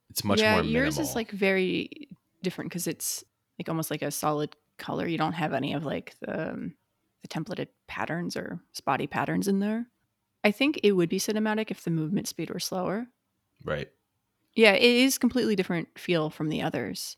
[0.10, 1.10] It's much yeah, more yours minimal.
[1.10, 2.08] is like very
[2.44, 3.24] different because it's
[3.60, 5.08] like almost like a solid color.
[5.08, 6.76] You don't have any of like the, um,
[7.22, 9.88] the templated patterns or spotty patterns in there.
[10.44, 13.08] I think it would be cinematic if the movement speed were slower.
[13.64, 13.90] right.
[14.56, 17.18] Yeah, it is completely different feel from the others.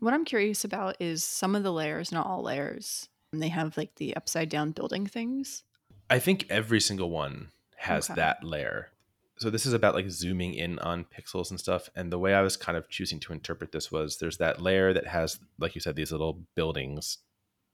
[0.00, 3.08] What I'm curious about is some of the layers, not all layers.
[3.32, 5.62] They have like the upside down building things.
[6.10, 8.16] I think every single one has Okay.
[8.16, 8.90] that layer.
[9.38, 11.88] So this is about like zooming in on pixels and stuff.
[11.96, 14.92] And the way I was kind of choosing to interpret this was there's that layer
[14.92, 17.18] that has, like you said, these little buildings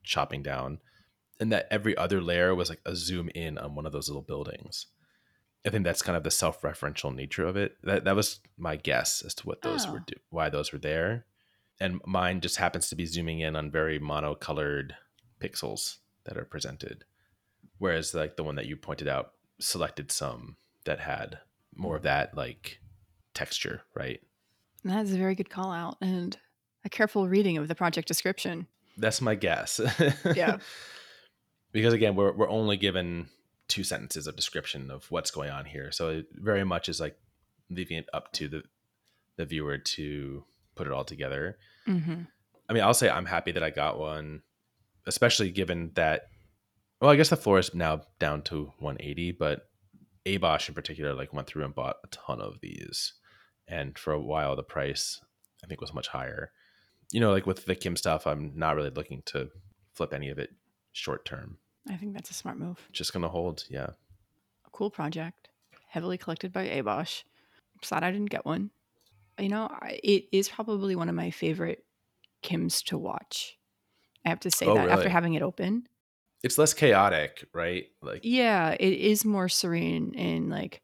[0.03, 0.79] chopping down,
[1.39, 4.23] and that every other layer was like a zoom in on one of those little
[4.23, 4.87] buildings.
[5.67, 7.77] I think that's kind of the self-referential nature of it.
[7.83, 10.05] That that was my guess as to what those were, Oh.
[10.07, 11.27] do- why those were there,
[11.79, 14.93] and mine just happens to be zooming in on very monocolored
[15.41, 17.05] pixels that are presented
[17.79, 21.39] whereas like the one that you pointed out selected some that had
[21.81, 22.79] more of that like
[23.35, 24.21] texture right
[24.85, 26.37] that is a very good call out and
[26.85, 28.67] a careful reading of the project description.
[28.99, 29.81] that's my guess
[30.37, 30.59] Yeah.
[31.73, 33.29] because again we're, we're only given
[33.69, 37.17] two sentences of description of what's going on here so it very much is like
[37.71, 38.63] leaving it up to the
[39.37, 41.57] the viewer to put it all together
[41.89, 42.23] Mm-hmm.
[42.69, 44.43] I mean, I'll say I'm happy that I got one,
[45.07, 46.29] especially given that.
[47.01, 49.69] Well, I guess the floor is now down to 180, but
[50.27, 53.15] Abosh in particular like went through and bought a ton of these,
[53.67, 55.21] and for a while the price
[55.65, 56.53] I think was much higher.
[57.13, 59.51] You know, like with the Kim stuff, I'm not really looking to
[59.95, 60.51] flip any of it
[60.93, 61.59] short term.
[61.89, 62.79] I think that's a smart move.
[62.93, 63.91] Just gonna hold, yeah.
[64.67, 65.49] A cool project,
[65.89, 67.25] heavily collected by Abosh.
[67.83, 68.71] Sad I didn't get one.
[69.39, 71.85] You know, I, it is probably one of my favorite
[72.43, 73.57] Kims to watch.
[74.25, 75.87] I have to say Oh, that after having it open.
[76.43, 77.87] It's less chaotic, right?
[78.03, 80.83] Like, Yeah, it is more serene and like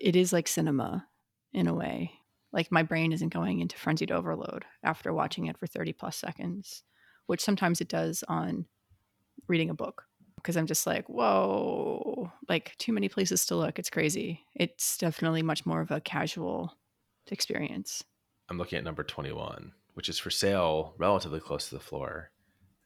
[0.00, 1.06] it is like cinema
[1.52, 2.12] in a way.
[2.52, 6.82] Like my brain isn't going into frenzied overload after watching it for 30 plus seconds,
[7.26, 8.66] which sometimes it does on
[9.48, 10.04] reading a book
[10.36, 13.78] because I'm just like, whoa, like too many places to look.
[13.78, 14.44] It's crazy.
[14.54, 16.76] It's definitely much more of a casual
[17.30, 18.04] experience.
[18.48, 22.31] I'm looking at number 21, which is for sale relatively close to the floor.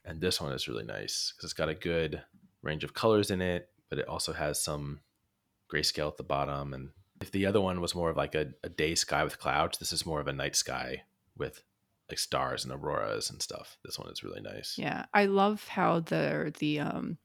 [0.07, 2.23] And this one is really nice because it's got a good
[2.63, 5.01] range of colors in it, but it also has some
[5.71, 6.73] grayscale at the bottom.
[6.73, 6.89] And
[7.19, 9.91] if the other one was more of like a, a day sky with clouds, this
[9.91, 11.03] is more of a night sky
[11.37, 11.61] with
[12.09, 13.77] like stars and auroras and stuff.
[13.83, 14.75] This one is really nice.
[14.77, 17.17] Yeah, I love how the the um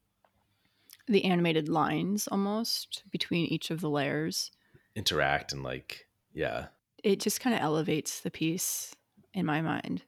[1.07, 4.51] the animated lines almost between each of the layers.
[4.97, 6.67] Interact and like, yeah.
[7.03, 8.95] It just kind of elevates the piece
[9.35, 10.03] in my mind.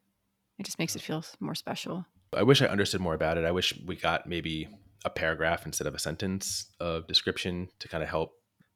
[0.58, 2.06] It just makes it feel more special.
[2.36, 3.44] I wish I understood more about it.
[3.44, 4.68] I wish we got maybe
[5.04, 8.32] a paragraph instead of a sentence of description to kind of help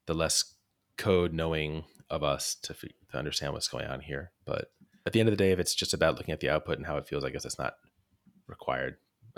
[0.06, 0.54] the less
[0.96, 4.32] code knowing of us to, f- to understand what's going on here.
[4.44, 4.70] But
[5.06, 6.86] at the end of the day, if it's just about looking at the output and
[6.86, 7.74] how it feels, I guess that's not
[8.46, 8.96] required.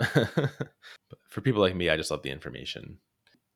[1.29, 2.97] for people like me, I just love the information.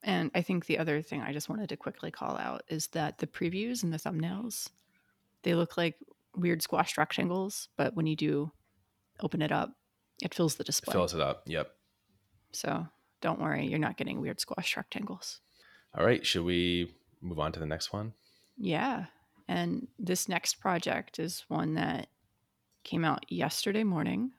[0.04, 3.17] And I think the other thing I just wanted to quickly call out is that
[3.17, 4.69] the previews and the thumbnails,
[5.43, 5.95] they look like
[6.36, 8.51] weird squashed rectangles, but when you do
[9.19, 9.71] open it up,
[10.21, 10.91] it fills the display.
[10.91, 11.43] It fills it up.
[11.45, 11.71] Yep.
[12.51, 12.88] So
[13.21, 15.41] don't worry, you're not getting weird squash rectangles.
[15.97, 16.25] All right.
[16.25, 18.13] Should we move on to the next one?
[18.58, 19.06] Yeah.
[19.47, 22.08] And this next project is one that
[22.84, 24.32] came out yesterday morning.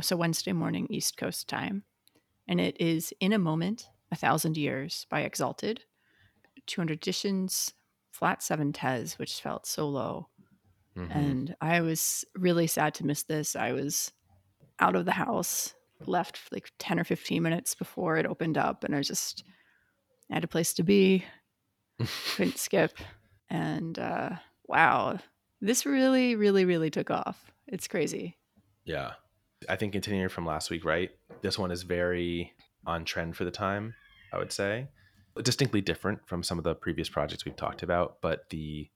[0.00, 1.84] So Wednesday morning, East Coast time.
[2.48, 5.80] And it is In a Moment, A Thousand Years by XALTED.
[6.66, 7.74] 200 editions,
[8.10, 10.28] flat seven tez, which felt so low.
[10.96, 11.14] Mhm.
[11.14, 13.56] And I was really sad to miss this.
[13.56, 14.12] I was
[14.82, 15.74] out of the house,
[16.06, 19.44] left like 10 or 15 minutes before it opened up, and I was just
[20.30, 21.24] I had a place to be,
[22.36, 22.98] couldn't skip.
[23.48, 24.30] And uh,
[24.66, 25.18] wow,
[25.60, 27.52] this really, really, really took off.
[27.68, 28.36] It's crazy.
[28.84, 29.12] Yeah.
[29.68, 31.10] I think continuing from last week, right?
[31.42, 32.52] This one is very
[32.86, 33.94] on trend for the time,
[34.32, 34.88] I would say.
[35.40, 38.88] Distinctly different from some of the previous projects we've talked about, but the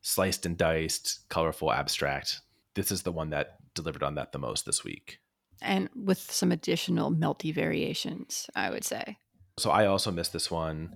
[0.00, 2.40] sliced and diced, colorful abstract,
[2.74, 5.18] this is the one that delivered on that the most this week.
[5.60, 9.18] And with some additional melty variations, I would say.
[9.58, 10.90] So I also missed this one.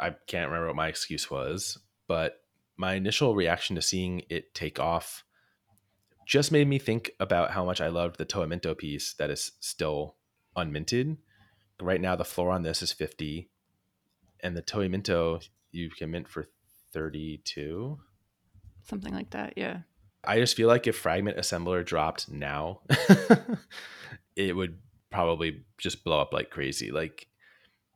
[0.00, 2.40] I can't remember what my excuse was, but
[2.76, 5.24] my initial reaction to seeing it take off
[6.26, 9.52] just made me think about how much I loved the Toa Minto piece that is
[9.60, 10.16] still
[10.56, 11.18] unminted.
[11.80, 13.50] Right now, the floor on this is 50,
[14.40, 16.46] and the Toa Minto you can mint for
[16.92, 17.98] 32.
[18.82, 19.78] Something like that, yeah.
[20.24, 22.80] I just feel like if Fragment Assembler dropped now,
[24.36, 24.78] it would
[25.10, 26.90] probably just blow up like crazy.
[26.90, 27.26] Like,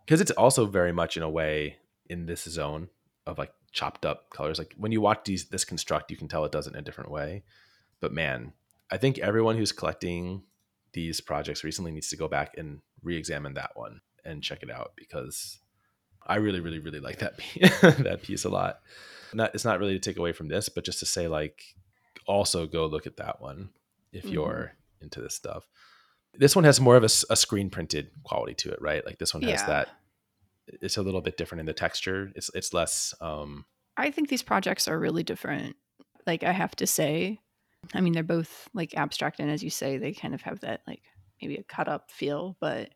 [0.05, 1.77] because it's also very much in a way
[2.09, 2.89] in this zone
[3.27, 4.59] of like chopped up colors.
[4.59, 6.83] Like when you watch these this construct, you can tell it does it in a
[6.83, 7.45] different way.
[8.01, 8.53] But man,
[8.91, 10.43] I think everyone who's collecting
[10.93, 14.93] these projects recently needs to go back and re-examine that one and check it out
[14.97, 15.59] because
[16.27, 18.81] I really, really, really like that piece, that piece a lot.
[19.35, 21.62] Not, it's not really to take away from this, but just to say like,
[22.27, 23.71] also go look at that one
[24.12, 24.35] if mm-hmm.
[24.35, 25.69] you're into this stuff.
[26.35, 29.05] This one has more of a, a, screen printed quality to it, right?
[29.07, 29.67] Like this one has yeah.
[29.67, 29.89] that.
[30.67, 32.31] It's a little bit different in the texture.
[32.35, 33.15] It's it's less.
[33.21, 33.65] um
[33.97, 35.77] I think these projects are really different.
[36.27, 37.39] Like I have to say,
[37.95, 40.83] I mean, they're both like abstract, and as you say, they kind of have that
[40.87, 41.03] like
[41.41, 42.57] maybe a cut up feel.
[42.61, 42.91] But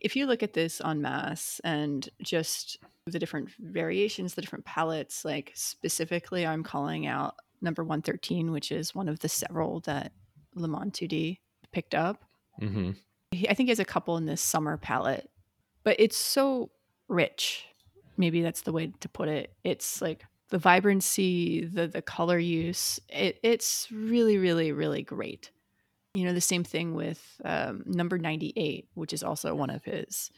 [0.00, 5.24] if you look at this on mass and just the different variations, the different palettes,
[5.24, 10.12] like specifically, I'm calling out number 113, which is one of the several that
[10.54, 11.38] Le Monde 2D
[11.72, 12.22] picked up.
[12.60, 12.92] Mm-hmm.
[13.30, 15.28] He, I think he has a couple in this summer palette,
[15.84, 16.70] but it's so
[17.08, 17.66] rich.
[18.16, 19.52] Maybe that's the way to put it.
[19.62, 25.50] It's like the vibrancy, the the color use, it, it's really, really, really great.
[26.14, 30.30] You know, the same thing with um, number 98, which is also one of his,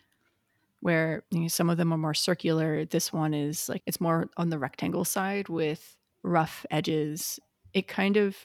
[0.81, 2.85] where you know, some of them are more circular.
[2.85, 5.97] This one is like, it's more on the rectangle side with
[6.29, 7.41] rough edges.
[7.73, 8.37] It kind of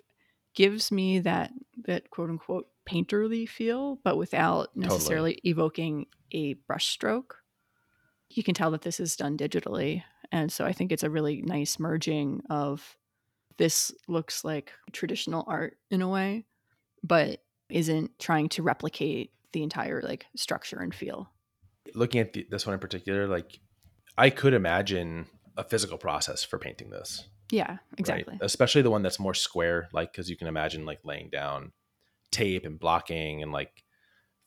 [0.56, 1.52] gives me that,
[1.86, 5.50] that quote unquote painterly feel, but without necessarily totally.
[5.50, 7.32] evoking a brushstroke.
[8.30, 11.44] You can tell that this is done digitally and so I think it's a really
[11.44, 12.98] nice merging of
[13.58, 16.48] this looks like traditional art in a way,
[17.04, 21.30] but isn't trying to replicate the entire like structure and feel.
[21.94, 23.60] Looking at the, this one in particular, like
[24.18, 27.28] I could imagine a physical process for painting this.
[27.54, 28.34] Yeah, exactly.
[28.34, 28.42] Right?
[28.42, 31.72] Especially the one that's more square, like because you can imagine like laying down
[32.32, 33.84] tape and blocking and like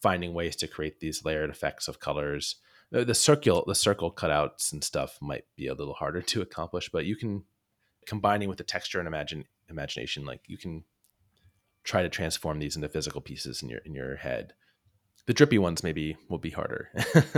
[0.02, 2.56] finding ways to create these layered effects of colors
[2.90, 6.88] the, the circle the circle cutouts and stuff might be a little harder to accomplish,
[6.92, 7.44] but you can
[8.06, 10.84] combining with the texture and imagine imagination, like you can
[11.82, 14.54] try to transform these into physical pieces in your in your head.
[15.26, 16.90] The drippy ones maybe will be harder.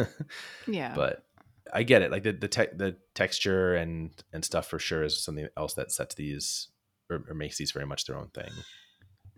[0.67, 0.93] yeah.
[0.95, 1.25] But
[1.73, 2.11] I get it.
[2.11, 5.91] Like the the, te- the texture and and stuff for sure is something else that
[5.93, 6.69] sets these
[7.11, 8.51] or, or makes these very much their own thing.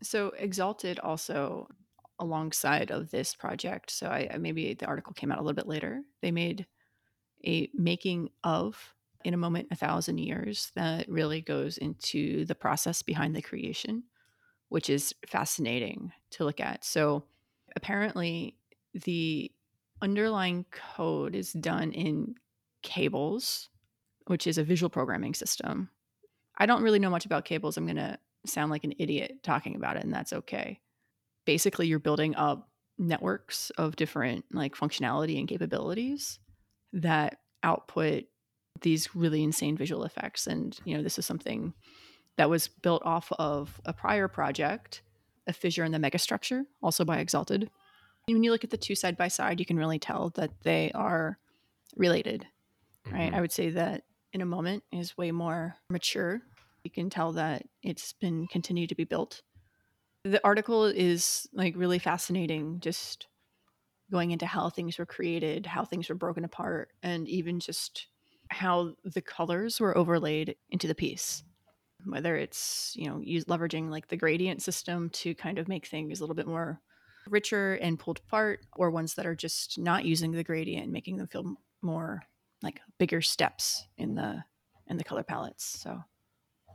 [0.03, 1.69] So XALTED also
[2.19, 3.91] alongside of this project.
[3.91, 6.03] So I, maybe the article came out a little bit later.
[6.23, 6.67] They made
[7.45, 13.03] a making of in a moment a thousand years that really goes into the process
[13.03, 14.05] behind the creation,
[14.69, 16.85] which is fascinating to look at.
[16.85, 17.25] So
[17.77, 18.57] apparently
[18.95, 19.51] the
[20.03, 22.35] underlying code is done in
[22.83, 23.69] cables,
[24.27, 25.91] which is a visual programming system.
[26.59, 27.77] I don't really know much about cables.
[27.77, 30.81] I'm going to sound like an idiot talking about it, and that's okay
[31.45, 36.39] basically you're building up networks of different like functionality and capabilities
[36.93, 38.25] that output
[38.83, 41.73] these really insane visual effects and you know this is something
[42.37, 45.03] that was built off of a prior project
[45.47, 47.69] a fissure in the megastructure also by XALTED
[48.35, 50.91] when you look at the two side by side you can really tell that they
[50.95, 51.39] are
[51.97, 52.47] related
[53.11, 53.35] right mm-hmm.
[53.35, 54.03] i would say that
[54.33, 56.41] in a moment is way more mature
[56.85, 59.43] you can tell that it's been continued to be built
[60.25, 63.27] the article is like really fascinating, just
[64.11, 68.09] going into how things were created, how things were broken apart, and even just
[68.49, 71.43] how the colors were overlaid into the piece.
[72.05, 76.19] Whether it's, you know, use leveraging like the gradient system to kind of make things
[76.19, 76.81] a little bit more
[77.31, 81.27] richer and pulled apart, or ones that are just not using the gradient, making them
[81.29, 82.23] feel more
[82.63, 84.45] like bigger steps in the
[84.89, 85.65] in the color palettes.
[85.65, 86.03] So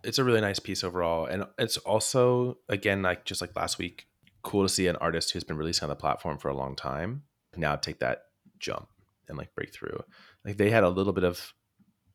[0.04, 4.08] it's a really nice piece overall, and it's also again like just like last week,
[4.44, 7.24] cool to see an artist who's been releasing on the platform for a long time
[7.58, 8.24] now take that
[8.60, 8.90] jump
[9.28, 9.98] and like break through.
[10.44, 11.54] Like they had a little bit of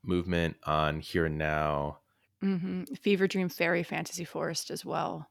[0.02, 1.98] movement on here and now
[2.40, 5.28] hmm Fever Dream Fairy Fantasy Forest as well.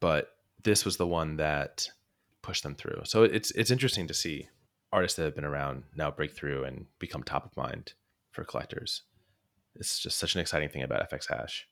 [0.00, 0.30] but
[0.62, 1.88] this was the one that
[2.44, 3.00] pushed them through.
[3.04, 4.48] So it's it's interesting to see
[4.92, 7.94] artists that have been around now break through and become top of mind
[8.30, 9.02] for collectors.
[9.74, 11.66] It's just such an exciting thing about FX Hash.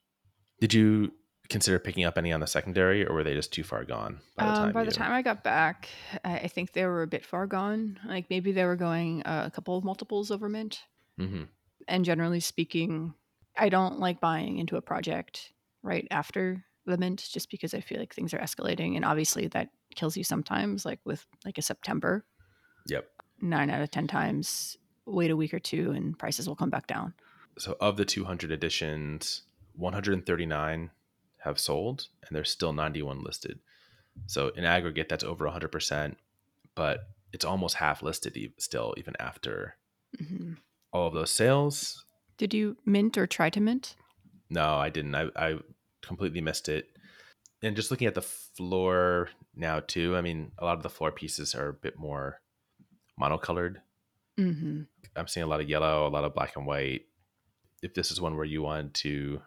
[0.61, 1.13] Did you
[1.49, 4.45] consider picking up any on the secondary, or were they just too far gone by
[4.47, 4.73] the Um, time?
[4.73, 5.89] by the you- time I got back,
[6.25, 7.99] I, think they were a bit far gone.
[8.07, 10.83] Like maybe they were going a couple of multiples over mint.
[11.21, 11.49] Mhm.
[11.89, 13.15] And generally speaking,
[13.57, 15.53] I don't like buying into a project
[15.83, 18.97] right after the mint just because I feel like things are escalating.
[18.97, 22.25] And obviously that kills you sometimes, like with like a September,
[22.87, 23.07] Yep.
[23.41, 24.77] nine out of 10 times,
[25.07, 27.15] wait a week or two and prices will come back down.
[27.59, 29.43] So of the 200 editions,
[29.75, 30.91] 139
[31.45, 33.59] have sold, and there's still 91 listed.
[34.27, 36.17] So in aggregate, that's over 100%,
[36.75, 37.01] but
[37.33, 39.77] it's almost half listed e- still, even after
[40.19, 40.55] hmm
[40.93, 42.05] all of those sales.
[42.37, 43.97] Did you mint or try to mint?
[44.51, 45.15] No, I didn't.
[45.15, 45.59] I, I
[46.03, 46.87] completely missed it.
[47.63, 51.13] And just looking at the floor now, too, I mean, a lot of the floor
[51.13, 52.41] pieces are a bit more
[53.21, 53.77] monocolored.
[54.37, 54.83] hmm
[55.15, 57.03] I'm seeing a lot of yellow, a lot of black and white.
[57.83, 59.43] If this is one where you want to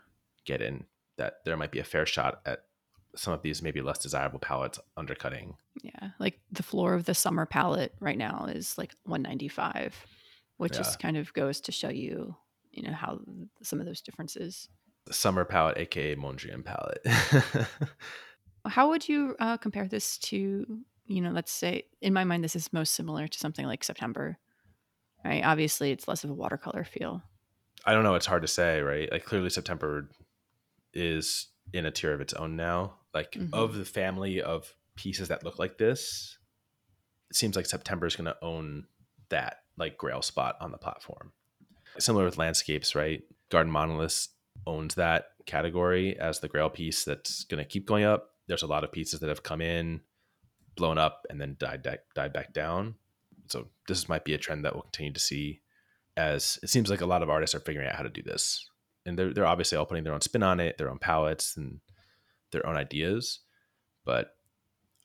[0.46, 0.86] get in,
[1.18, 2.60] that there might be a fair shot at
[3.16, 5.56] some of these maybe less desirable palettes undercutting.
[5.82, 9.96] Yeah, like the floor of the summer palette right now is like 195,
[10.58, 10.80] which Yeah.
[10.80, 12.36] just kind of goes to show you,
[12.72, 13.22] you know, how
[13.64, 14.70] some of those differences.
[15.12, 17.06] Summer palette, aka Mondrian palette.
[18.66, 20.66] How would you uh, compare this to,
[21.06, 24.38] you know, let's say, in my mind, this is most similar to something like September,
[25.24, 25.44] right?
[25.46, 27.22] Obviously, it's less of a watercolor feel.
[27.86, 28.16] I don't know.
[28.16, 29.12] It's hard to say, right?
[29.12, 30.10] Like clearly September
[30.94, 32.96] is in a tier of its own now.
[33.14, 33.50] Like Mhm.
[33.54, 36.40] of the family of pieces that look like this,
[37.30, 38.88] it seems like September is going to own
[39.30, 41.34] that like grail spot on the platform.
[42.00, 43.22] Similar with landscapes, right?
[43.50, 44.30] Garden Monoliths
[44.68, 48.32] owns that category as the grail piece that's going to keep going up.
[48.48, 50.02] There's a lot of pieces that have come in,
[50.76, 52.96] blown up, and then died died, died back down.
[53.48, 55.62] So this might be a trend that we'll continue to see
[56.18, 58.68] as it seems like a lot of artists are figuring out how to do this.
[59.06, 61.80] And they're, they're obviously all putting their own spin on it, their own palettes and
[62.52, 63.40] their own ideas.
[64.04, 64.36] But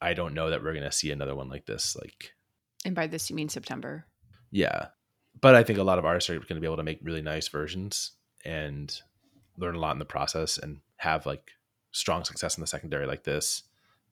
[0.00, 1.96] I don't know that we're going to see another one like this.
[1.96, 2.32] Like,
[2.86, 4.06] And by this, you mean September.
[4.50, 4.88] yeah.
[5.40, 7.22] But I think a lot of artists are going to be able to make really
[7.22, 8.12] nice versions
[8.44, 8.94] and
[9.60, 11.52] learn a lot in the process and have like
[11.92, 13.62] strong success in the secondary like this.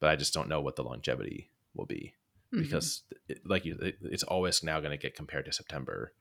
[0.00, 2.14] But I just don't know what the longevity will be
[2.52, 2.62] Mhm.
[2.62, 6.12] because it, like you, it, it's always now going to get compared to September.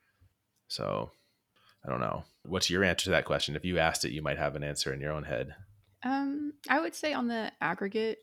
[0.67, 1.11] So
[1.85, 2.23] I don't know.
[2.43, 3.55] What's your answer to that question?
[3.55, 5.55] If you asked it, you might have an answer in your own head.
[6.03, 8.19] Um, I would say on the aggregate,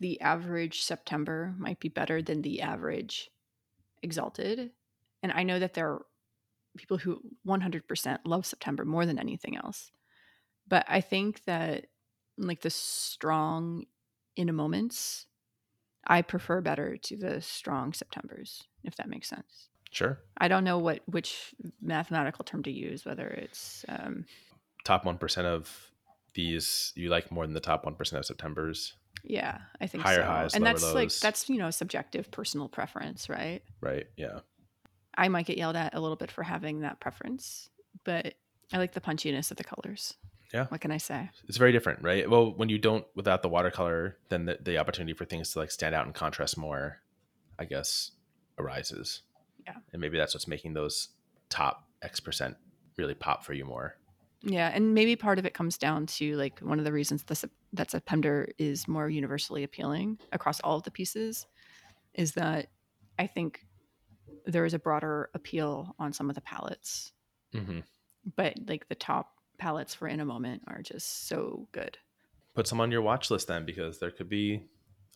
[0.00, 3.30] the average September might be better than the average
[4.02, 4.70] XALTED.
[5.22, 6.06] And I know that there are
[6.76, 9.90] people who 100% love September more than anything else.
[10.68, 11.86] But I think that
[12.38, 13.84] like the strong
[14.36, 15.26] in a moments,
[16.06, 19.68] I prefer better to the strong Septembers, if that makes sense.
[19.90, 20.18] Sure.
[20.38, 24.24] I don't know what which mathematical term to use, whether it's um,
[24.84, 25.90] Top 1% of
[26.34, 30.26] these you like more than the top 1% of September's, Yeah, I think Higher so.
[30.26, 33.62] highs, and that's like that's you know subjective personal preference, right?
[33.80, 34.06] right?
[34.16, 34.40] Yeah.
[35.16, 37.70] I might get yelled at a little bit for having that preference,
[38.04, 38.34] but
[38.72, 40.14] I like the punchiness of the colors.
[40.54, 40.66] Yeah.
[40.68, 41.30] What can I say?
[41.48, 42.30] It's very different, right?
[42.30, 45.72] Well, when you don't without the watercolor, then the, the opportunity for things to like
[45.72, 47.00] stand out and contrast more,
[47.58, 48.12] I guess,
[48.56, 49.22] arises.
[49.66, 49.74] Yeah.
[49.92, 51.08] And maybe that's what's making those
[51.50, 52.56] top X percent
[52.96, 53.96] really pop for you more.
[54.42, 57.34] Yeah, and maybe part of it comes down to like one of the reasons the,
[57.34, 61.46] Sep- that September is more universally appealing across all of the pieces
[62.12, 62.68] is that
[63.18, 63.66] I think
[64.44, 67.12] there is a broader appeal on some of the palettes,
[67.54, 67.80] Mm-hmm.
[68.36, 71.98] but like the top palettes for in a moment are just so good.
[72.54, 74.62] Put some on your watch list then, because there could be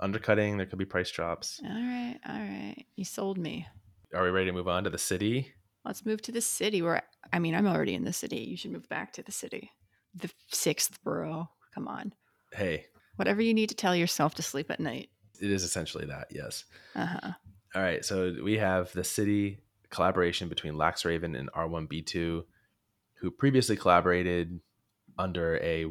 [0.00, 1.60] undercutting, there could be price drops.
[1.64, 3.66] All right, all right, you sold me.
[4.14, 5.52] Are we ready to move on to the city?
[5.84, 8.38] Let's move to the city where I mean I'm already in the city.
[8.38, 9.70] You should move back to the city.
[10.14, 11.50] The sixth borough.
[11.74, 12.12] Come on.
[12.52, 12.86] Hey,
[13.16, 15.10] Whatever you need to tell yourself to sleep at night.
[15.40, 16.64] it is essentially that, yes.
[16.94, 17.32] Uh-huh.
[17.74, 19.58] All right, so we have the city
[19.90, 22.44] collaboration between Laxraven and R1B2,
[23.20, 24.60] who previously collaborated
[25.18, 25.86] under a,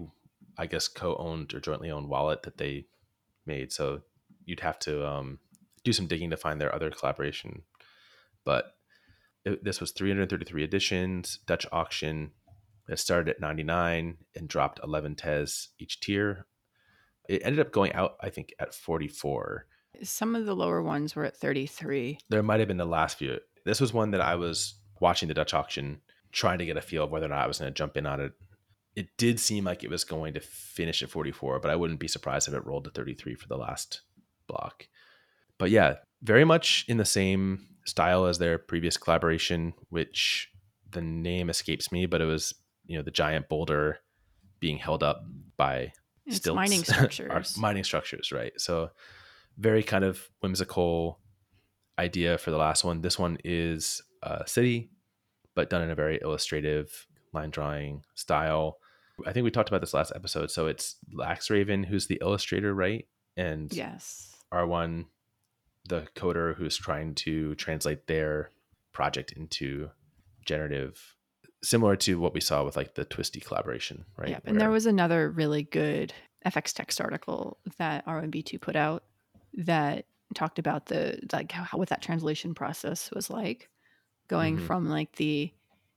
[0.57, 2.85] I guess, co-owned or jointly owned wallet that they
[3.45, 3.71] made.
[3.71, 4.01] So
[4.45, 5.39] you'd have to um,
[5.83, 7.63] do some digging to find their other collaboration.
[8.45, 8.73] But
[9.45, 12.31] it, this was 333 editions, Dutch auction.
[12.87, 16.45] It started at 99 and dropped 11 tez each tier.
[17.27, 19.65] It ended up going out, I think, at 44
[20.03, 22.19] Some of the lower ones were at 33.
[22.29, 23.39] there might have been the last few.
[23.65, 25.99] This was one that I was watching the Dutch auction,
[26.31, 28.05] trying to get a feel of whether or not I was going to jump in
[28.05, 28.33] on it.
[28.95, 32.07] it did seem like it was going to finish at 44, but I wouldn't be
[32.07, 34.01] surprised if it rolled to 33 for the last
[34.47, 34.87] block.
[35.59, 40.49] But yeah, very much in the same style as their previous collaboration, which
[40.89, 42.53] the name escapes me, but it was
[42.85, 43.99] you know the giant boulder
[44.59, 45.23] being held up
[45.57, 45.91] by
[46.25, 46.55] It's stilts.
[46.55, 47.57] mining structures.
[47.57, 48.53] mining structures, right?
[48.57, 48.89] So
[49.57, 51.19] very kind of whimsical
[51.99, 53.01] idea for the last one.
[53.01, 54.89] This one is a city,
[55.57, 58.77] but done in a very illustrative line drawing style.
[59.25, 60.51] I think we talked about this last episode.
[60.51, 63.07] So it's Laxraven, who's the illustrator, right?
[63.35, 64.35] And yes.
[64.53, 65.05] R1,
[65.89, 68.51] the coder who's trying to translate their
[68.93, 69.89] project into
[70.45, 71.15] generative,
[71.63, 74.29] similar to what we saw with like the Twisty collaboration, right?
[74.29, 74.43] Yep.
[74.45, 76.13] And there was another really good
[76.45, 79.05] FX text article that R1B2 put out
[79.55, 80.05] that
[80.35, 83.71] talked about the like how what that translation process was like,
[84.27, 84.65] going Mhm.
[84.67, 85.53] from like the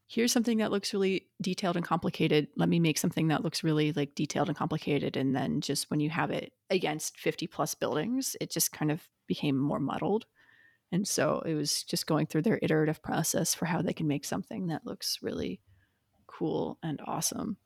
[0.07, 2.49] here's something that looks really detailed and complicated.
[2.57, 6.01] Let me make something that looks really like detailed and complicated, and then just when
[6.01, 10.27] you have it against 50 plus buildings, it just kind of became more muddled.
[10.93, 14.25] And so it was just going through their iterative process for how they can make
[14.25, 15.61] something that looks really
[16.27, 17.57] cool and awesome.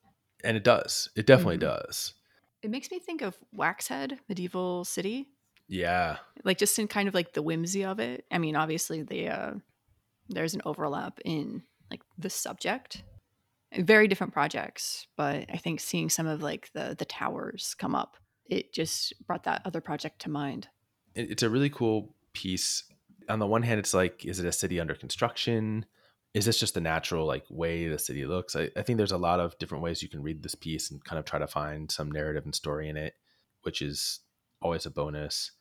[0.43, 1.09] and it does.
[1.15, 1.61] It definitely Mhm.
[1.61, 2.13] does.
[2.61, 5.29] It makes me think of Waxhead, Medieval City,
[5.67, 6.17] Yeah.
[6.43, 8.25] like just in kind of like the whimsy of it.
[8.29, 9.53] I mean, obviously the uh,
[10.29, 13.03] there's an overlap in like the subject,
[13.77, 18.17] very different projects, but I think seeing some of like the the towers come up,
[18.45, 20.67] it just brought that other project to mind.
[21.15, 22.83] it's a really cool piece.
[23.29, 25.85] On the one hand, it's like, is it a city under construction?
[26.33, 28.55] Is this just the natural like way the city looks?
[28.55, 31.03] I, I think there's a lot of different ways you can read this piece and
[31.03, 33.13] kind of try to find some narrative and story in it,
[33.63, 34.19] which is
[34.61, 35.51] always a bonus.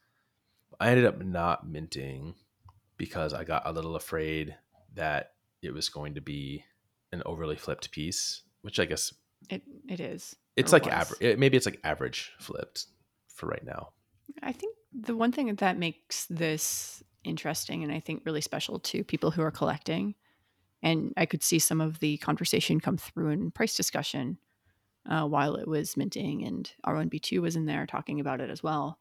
[0.80, 2.34] I ended up not minting
[3.04, 4.56] because I got a little afraid
[4.94, 6.64] that it was going to be
[7.12, 9.12] an overly flipped piece, which I guess
[9.50, 10.34] It it is.
[10.56, 11.38] it's like average.
[11.38, 12.86] Maybe it's like average flipped
[13.28, 13.90] for right now.
[14.42, 19.04] I think the one thing that makes this interesting and I think really special to
[19.04, 20.14] people who are collecting,
[20.82, 24.38] and I could see some of the conversation come through in price discussion
[25.10, 28.98] uh, while it was minting, and R1B2 was in there talking about it as well.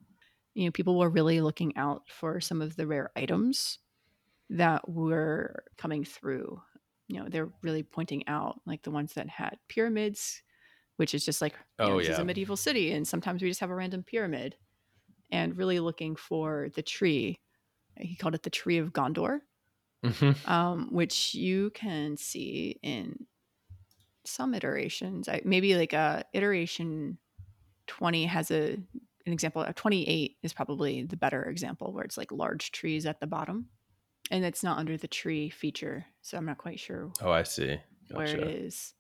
[0.56, 3.80] You know, people were really looking out for some of the rare items
[4.50, 6.62] that were coming through.
[7.08, 10.42] You know, they're really pointing out like the ones that had pyramids,
[10.98, 13.50] which is just like, you know, Oh, this is a medieval city, and sometimes we
[13.50, 14.56] just have a random pyramid
[15.32, 17.40] and really looking for the tree.
[17.98, 19.40] He called it the tree of Gondor,
[20.04, 20.52] Mm-hmm.
[20.52, 23.26] um, which you can see in
[24.26, 25.28] some iterations.
[25.30, 27.18] I, maybe like a iteration
[27.88, 28.74] twenty has a
[29.26, 29.62] an example.
[29.62, 33.28] A twenty eight is probably the better example, where it's like large trees at the
[33.28, 33.68] bottom,
[34.32, 36.06] and it's not under the tree feature.
[36.22, 37.78] So I'm not quite sure Oh, I see.
[38.12, 38.94] where it is.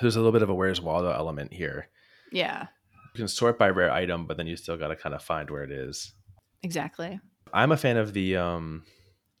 [0.00, 1.88] There's a little bit of a Where's Waldo element here.
[2.30, 2.68] Yeah,
[3.14, 5.50] You can sort by rare item, but then you still got to kind of find
[5.50, 6.12] where it is.
[6.62, 7.20] exactly.
[7.52, 8.84] I'm a fan of the um,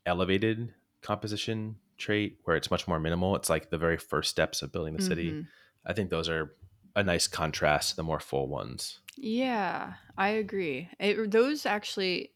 [0.04, 3.34] elevated composition trait where it's much more minimal.
[3.36, 5.30] It's like the very first steps of building the city.
[5.32, 5.46] Mhm.
[5.86, 6.54] I think those are
[6.94, 8.98] a nice contrast to the more full ones.
[9.16, 10.90] Yeah, I agree.
[11.00, 12.31] It, those actually,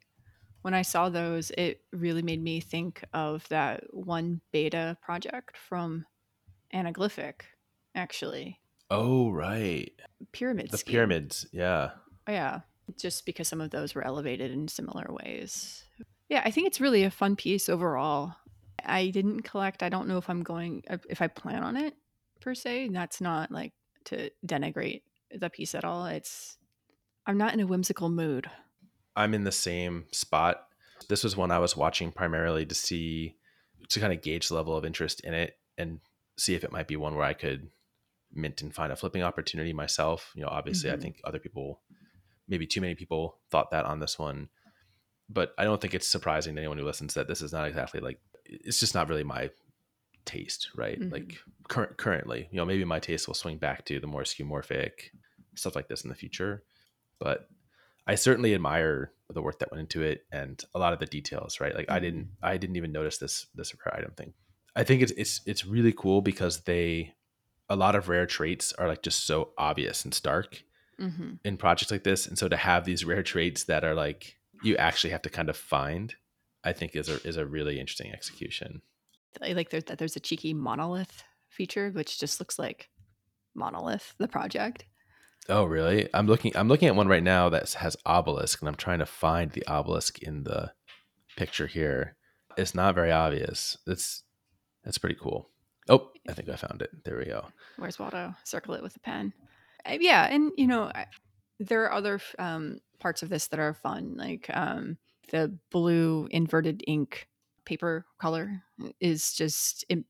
[0.67, 6.05] when I saw those, it really made me think of that one beta project from
[6.75, 7.43] Anaglyphic,
[7.95, 8.59] actually.
[8.91, 9.93] Oh, right.
[10.33, 10.91] Pyramid The scheme.
[10.91, 11.47] pyramids.
[11.53, 11.91] Yeah.
[12.27, 12.61] Oh, yeah,
[12.99, 15.85] just because some of those were elevated in similar ways.
[16.29, 18.35] Yeah, I think it's really a fun piece overall.
[18.85, 19.85] I didn't collect.
[19.85, 21.95] I don't know if I'm going, if I plan on it
[22.41, 22.89] per se.
[22.89, 23.73] That's not like
[24.07, 25.03] to denigrate
[25.33, 26.07] the piece at all.
[26.07, 26.59] It's,
[27.25, 28.51] I'm not in a whimsical mood.
[29.17, 30.69] I'm in the same spot.
[31.09, 33.37] This was one I was watching primarily to see,
[33.89, 36.01] to kind of gauge the level of interest in it and
[36.37, 37.71] see if it might be one where I could
[38.33, 40.33] mint and find a flipping opportunity myself.
[40.35, 41.03] You know, obviously, I Mhm.
[41.03, 41.81] think other people,
[42.49, 44.49] maybe too many people, thought that on this one.
[45.29, 48.01] But I don't think it's surprising to anyone who listens that this is not exactly
[48.01, 49.51] like, it's just not really my
[50.25, 51.01] taste, right?
[51.01, 51.13] Mhm.
[51.13, 51.39] Like
[51.69, 55.11] current currently, you know, maybe my taste will swing back to the more skeuomorphic
[55.55, 56.63] stuff like this in the future.
[57.19, 57.49] But
[58.07, 61.61] I certainly admire the work that went into it and a lot of the details,
[61.61, 61.75] right?
[61.75, 64.35] Like I didn't I didn't even notice this this rare item thing.
[64.75, 67.15] I think it's it's it's really cool because they
[67.69, 70.63] a lot of rare traits are like just so obvious and stark
[70.99, 72.27] hmm in projects like this.
[72.27, 75.49] And so to have these rare traits that are like you actually have to kind
[75.49, 76.15] of find,
[76.65, 78.83] I think is a is a really interesting execution.
[79.43, 82.89] I like there, that there's a cheeky monolith feature, which just looks like
[83.55, 84.87] monolith, the project.
[85.49, 86.09] Oh, really?
[86.13, 86.57] I'm looking.
[86.57, 89.67] I'm looking at one right now that has obelisk, and I'm trying to find the
[89.67, 90.73] obelisk in the
[91.37, 92.17] picture here.
[92.57, 93.77] It's not very obvious.
[93.87, 94.23] It's
[94.85, 95.51] that's pretty cool.
[95.89, 96.91] Oh, I think I found it.
[97.05, 97.47] There we go.
[97.77, 98.35] Where's Waldo?
[98.45, 99.33] Circle it with a pen.
[99.85, 101.07] Uh, yeah, and you know, I,
[101.61, 104.97] there are other um, parts of this that are fun, like um,
[105.31, 107.29] the blue inverted ink
[107.65, 108.63] paper color
[109.01, 110.05] is just it,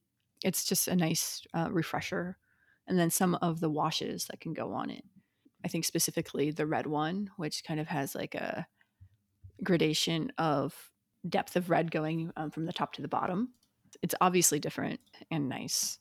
[0.45, 2.39] it's just a nice uh, refresher,
[2.87, 5.05] and then some of the washes that can go on it.
[5.67, 8.69] I think specifically the red one, which kind of has like a
[9.65, 10.93] gradation of
[11.29, 13.49] depth of red going um, from the top to the bottom.
[14.01, 15.99] It's obviously different and nice.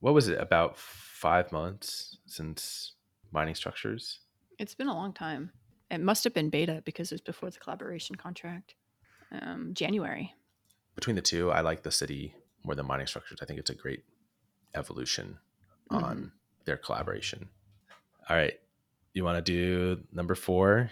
[0.00, 0.38] What was it?
[0.38, 2.92] About five months since
[3.32, 4.18] mining structures.
[4.58, 5.50] It's been a long time.
[5.90, 8.74] It must have been beta because it was before the collaboration contract.
[9.32, 10.34] Um, January.
[10.94, 12.34] Between the two, I like the city
[12.64, 13.38] more than mining structures.
[13.40, 14.04] I think it's a great
[14.74, 15.38] evolution
[15.88, 16.24] on mm-hmm.
[16.66, 17.48] their collaboration.
[18.28, 18.60] All right.
[19.12, 20.90] You want to do number four,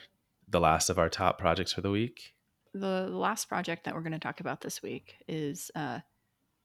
[0.48, 2.34] the last of our top projects for the week?
[2.74, 6.00] The last project that we're going to talk about this week is uh,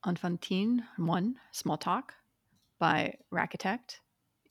[0.05, 2.13] Enfantine 1 Small Talk
[2.79, 3.99] by (rat)chitect.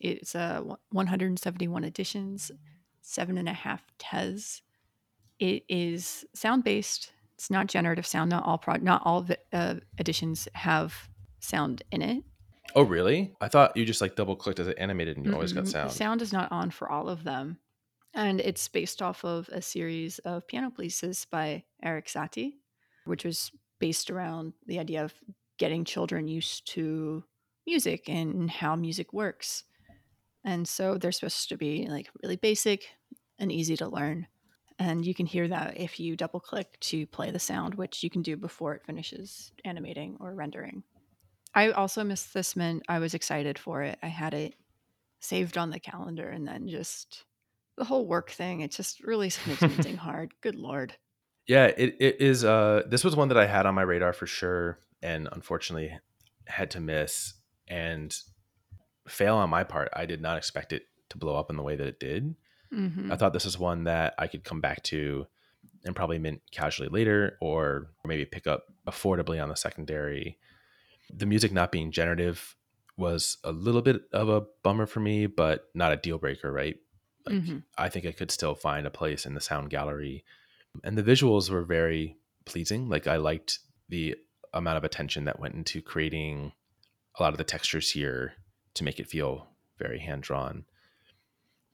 [0.01, 2.51] It's uh, 171 editions,
[3.01, 4.63] seven and a half tez.
[5.39, 7.13] It is sound based.
[7.35, 8.31] It's not generative sound.
[8.31, 11.09] Not all pro- not all uh, editions have
[11.41, 12.25] sound in it.
[12.75, 13.35] Oh, really?
[13.41, 15.69] I thought you just like double clicked as it animated and you mm always got
[15.69, 15.93] sound.
[15.93, 17.59] Sound is not on for all of them.
[18.15, 22.55] And it's based off of a series of piano pieces by Erik Satie,
[23.07, 25.15] which was based around the idea of
[25.59, 27.25] getting children used to
[27.67, 29.65] music and how music works.
[30.45, 32.87] And so they're supposed to be like really basic
[33.39, 34.27] and easy to learn.
[34.79, 38.11] And you can hear that if you double click to play the sound, which you
[38.11, 40.83] can do before it finishes animating or rendering.
[41.55, 42.83] I also missed this mint.
[42.89, 43.99] I was excited for it.
[44.03, 44.55] I had it
[45.21, 47.25] saved on the calendar and then just
[47.77, 50.33] the whole work thing, it just really makes minting hard.
[50.41, 50.95] Good lord.
[51.47, 54.27] Yeah, it, it is uh this was one that I had on my radar for
[54.27, 55.99] sure and unfortunately
[56.47, 57.35] had to miss
[57.69, 58.15] and
[59.09, 59.89] fail on my part.
[59.95, 62.35] I did not expect it to blow up in the way that it did.
[62.73, 63.13] Mm-hmm.
[63.13, 65.27] I thought this was one that I could come back to
[65.85, 70.39] and probably mint casually later or maybe pick up affordably on the secondary.
[71.13, 72.57] The music not being generative
[72.97, 76.77] was a little bit of a bummer for me, but not a deal breaker, right?
[77.27, 77.59] Like, mm-hmm.
[77.79, 80.25] I think I could still find a place in the sound gallery.
[80.85, 82.89] And the visuals were very pleasing.
[82.89, 84.17] Like I liked the
[84.53, 86.53] amount of attention that went into creating
[87.19, 88.35] a lot of the textures here
[88.75, 89.49] to make it feel
[89.79, 90.65] very hand drawn.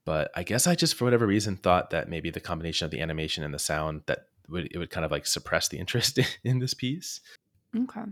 [0.05, 3.01] But I guess I just, for whatever reason, thought that maybe the combination of the
[3.01, 6.59] animation and the sound that would it would kind of like suppress the interest in
[6.59, 7.21] this piece.
[7.77, 8.05] Okay.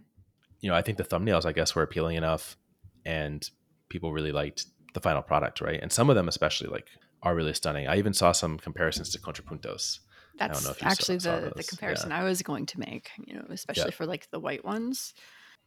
[0.61, 2.57] You know, I think the thumbnails, I guess, were appealing enough,
[3.05, 3.49] and
[3.89, 5.81] people really liked the final product, right?
[5.81, 6.87] And some of them, especially, like
[7.23, 7.87] are really stunning.
[7.89, 10.01] I even saw some comparisons to Contrapuntos.
[10.39, 12.21] That's actually saw, the, saw the comparison yeah.
[12.21, 13.97] I was going to make, you know, especially yeah.
[13.97, 15.15] for like the white ones.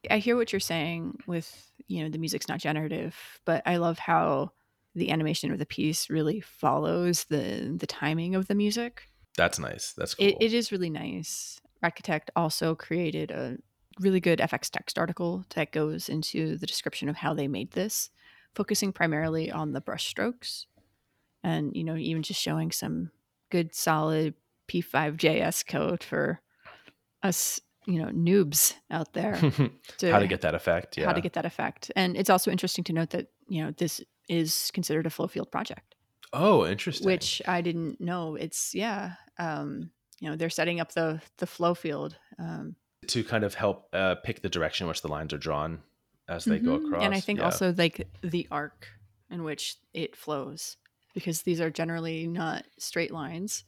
[0.10, 4.00] I hear what you're saying with, you know, the music's not generative, but I love
[4.00, 4.52] how
[4.96, 9.04] the animation of the piece really follows the the timing of the music.
[9.38, 9.94] That's nice.
[9.98, 10.28] That's cool.
[10.28, 11.60] it, it is really nice.
[11.82, 13.58] Architect also created a
[14.00, 18.10] really good FX text article that goes into the description of how they made this,
[18.56, 20.66] focusing primarily on the brush strokes
[21.44, 23.12] and, you know, even just showing some
[23.50, 24.34] good solid
[24.68, 26.42] P5JS code for
[27.24, 29.36] us you know noobs out there
[29.98, 31.92] to, how to get that effect yeah how to get that effect.
[31.96, 35.52] And it's also interesting to note that you know this is considered a flow field
[35.52, 35.96] project.
[36.32, 37.06] Oh interesting.
[37.06, 38.36] Which i didn't know.
[38.36, 39.90] It's yeah um
[40.20, 42.76] you know they're setting up the the flow field um
[43.10, 45.82] to kind of help uh, pick the direction in which the lines are drawn
[46.28, 46.66] as they mm-hmm.
[46.66, 47.46] go across and i think yeah.
[47.46, 48.88] also like the arc
[49.32, 50.78] in which it flows
[51.14, 53.64] because these are generally not straight lines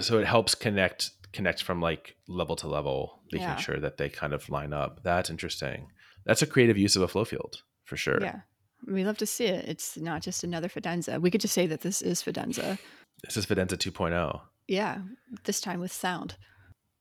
[0.00, 3.56] so it helps connect connect from like level to level, making yeah.
[3.56, 5.00] sure that they kind of line up.
[5.02, 5.88] That's interesting.
[6.24, 8.18] That's a creative use of a flow field for sure.
[8.20, 8.40] Yeah.
[8.86, 9.68] We love to see it.
[9.68, 11.20] It's not just another Fidenza.
[11.20, 12.78] We could just say that this is Fidenza.
[13.24, 14.40] This is Fidenza 2.0.
[14.68, 14.98] Yeah,
[15.44, 16.36] this time with sound.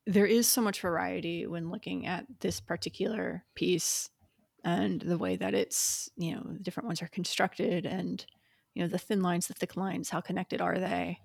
[0.08, 4.10] There is so much variety when looking at this particular piece
[4.64, 8.26] and the way that it's, you know, the different ones are constructed and,
[8.74, 11.20] you know, the thin lines, the thick lines, how connected are they?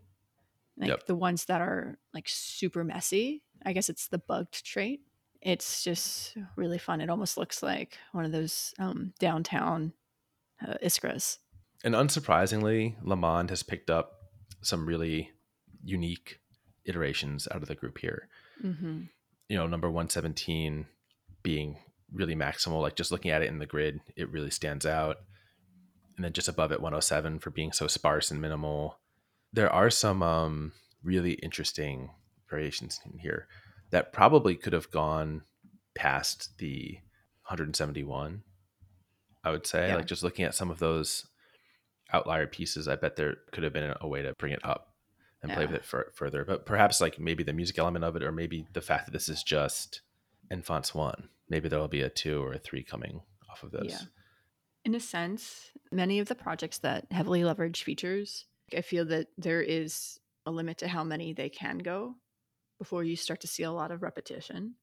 [0.79, 1.07] like yep.
[1.07, 5.01] the ones that are like super messy i guess it's the bugged trait
[5.41, 9.93] it's just really fun it almost looks like one of those um, downtown
[10.67, 11.39] uh, iskras
[11.85, 14.13] and unsurprisingly lamond has picked up
[14.63, 15.31] some really
[15.83, 16.39] unique
[16.85, 18.29] iterations out of the group here
[18.63, 19.03] mm-hmm.
[19.49, 20.87] you know number 117
[21.43, 21.77] being
[22.13, 25.19] really maximal like just looking at it in the grid it really stands out
[26.17, 28.99] and then just above it 107 for being so sparse and minimal
[29.53, 32.11] there are some um, really interesting
[32.49, 33.47] variations in here
[33.91, 35.43] that probably could have gone
[35.95, 36.99] past the
[37.49, 38.43] 171
[39.45, 39.89] I would say.
[39.89, 39.97] Yeah.
[39.97, 41.27] Like just looking at some of those
[42.13, 44.92] outlier pieces, I bet there could have been a way to bring it up
[45.43, 46.45] and play with it fur further.
[46.45, 49.29] But perhaps like maybe the music element of it, or maybe the fact that this
[49.29, 50.03] is just
[50.51, 51.29] Enfants one.
[51.49, 53.87] Maybe there'll be a two or a three coming off of this.
[53.89, 54.07] Yeah.
[54.85, 59.63] In a sense, many of the projects that heavily leverage features, I feel that there
[59.63, 62.17] is a limit to how many they can go
[62.79, 64.75] before you start to see a lot of repetition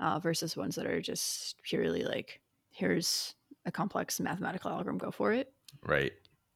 [0.00, 2.40] uh, versus ones that are just purely like,
[2.70, 3.34] here's
[3.64, 5.52] a complex mathematical algorithm, go for it.
[5.86, 6.12] Right.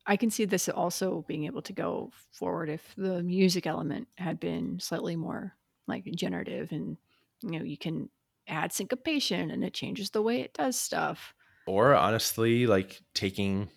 [0.07, 4.38] I can see this also being able to go forward if the music element had
[4.38, 5.57] been slightly more
[5.88, 6.96] like generative and
[7.42, 8.09] you know you can
[8.48, 11.34] add syncopation and it changes the way it does stuff.
[11.66, 13.68] Or honestly, like taking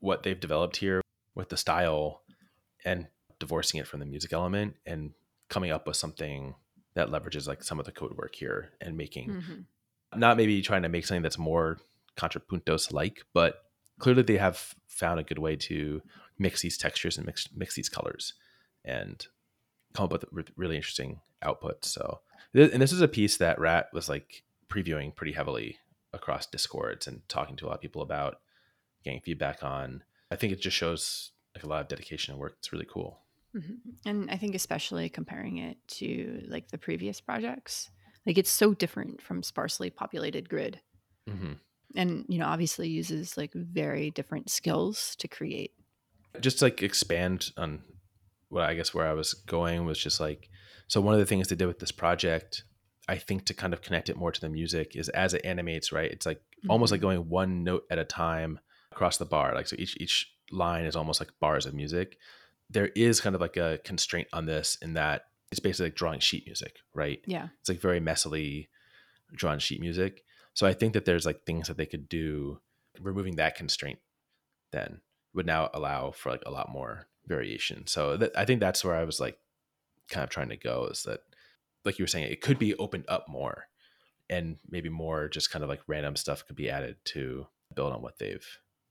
[0.00, 1.00] what they've developed here
[1.34, 2.22] with the style
[2.84, 3.06] and
[3.38, 5.12] divorcing it from the music element and
[5.48, 6.54] coming up with something
[6.94, 9.66] that leverages like some of the code work here and making Mhm.
[10.16, 11.78] not maybe trying to make something that's more
[12.16, 13.67] contrapuntos like, but
[13.98, 16.02] clearly they have found a good way to
[16.38, 18.34] mix these textures and mix mix these colors
[18.84, 19.26] and
[19.94, 21.86] come up with really interesting outputs.
[21.86, 22.20] So,
[22.54, 25.78] and this is a piece that Rat was like previewing pretty heavily
[26.12, 28.40] across discords and talking to a lot of people about
[29.04, 30.02] getting feedback on.
[30.30, 32.56] I think it just shows like a lot of dedication and work.
[32.58, 33.20] It's really cool.
[33.56, 33.78] Mhm.
[34.04, 37.90] And I think especially comparing it to like the previous projects,
[38.26, 40.80] like it's so different from sparsely populated grid.
[41.26, 41.54] hmm
[41.96, 45.72] And you know, obviously uses like very different skills to create.
[46.40, 47.82] just to, like expand on
[48.48, 50.48] what I guess where I was going was just like
[50.86, 52.64] so one of the things they did with this project,
[53.08, 55.92] I think to kind of connect it more to the music is as it animates,
[55.92, 56.10] right?
[56.10, 57.18] It's like almost like mm-hmm.
[57.18, 58.58] going one note at a time
[58.92, 59.54] across the bar.
[59.54, 62.16] Like so each each line is almost like bars of music.
[62.70, 66.20] There is kind of like a constraint on this in that it's basically like drawing
[66.20, 67.20] sheet music, right?
[67.26, 67.48] Yeah.
[67.60, 68.68] It's like very messily
[69.34, 70.24] drawn sheet music.
[70.58, 72.58] So I think that there's like things that they could do
[73.00, 74.00] removing that constraint
[74.72, 75.00] then
[75.32, 77.86] would now allow for like a lot more variation.
[77.86, 79.38] So th- I think that's where I was like
[80.10, 81.20] kind of trying to go is that
[81.84, 83.68] like you were saying it could be opened up more
[84.28, 87.46] and maybe more just kind of like random stuff could be added to
[87.76, 88.44] build on what they've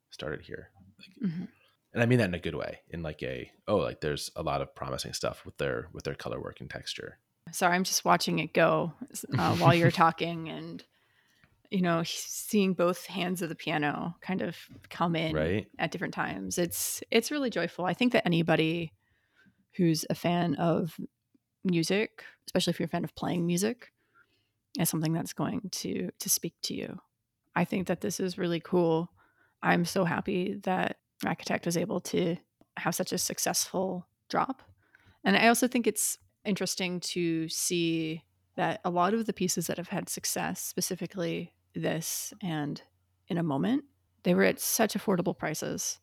[0.09, 0.69] started here.
[0.97, 1.49] Like, Mhm.
[1.91, 4.41] and I mean that in a good way in like a oh like there's a
[4.41, 7.19] lot of promising stuff with their with their color work and texture.
[7.51, 8.93] Sorry, I'm just watching it go
[9.37, 10.81] uh, while you're talking and
[11.69, 14.55] you know, seeing both hands of the piano kind of
[14.89, 15.67] come in Right?
[15.79, 16.57] at different times.
[16.57, 17.85] It's it's really joyful.
[17.85, 18.93] I think that anybody
[19.75, 20.97] who's a fan of
[21.63, 23.91] music, especially if you're a fan of playing music,
[24.79, 26.99] is something that's going to to speak to you.
[27.55, 29.11] I think that this is really cool.
[29.61, 32.37] I'm so happy that Architect was able to
[32.77, 34.61] have such a successful drop.
[35.23, 38.23] And I also think it's interesting to see
[38.55, 42.81] that a lot of the pieces that have had success, specifically this and
[43.27, 43.83] in a moment,
[44.23, 45.99] they were at such affordable prices.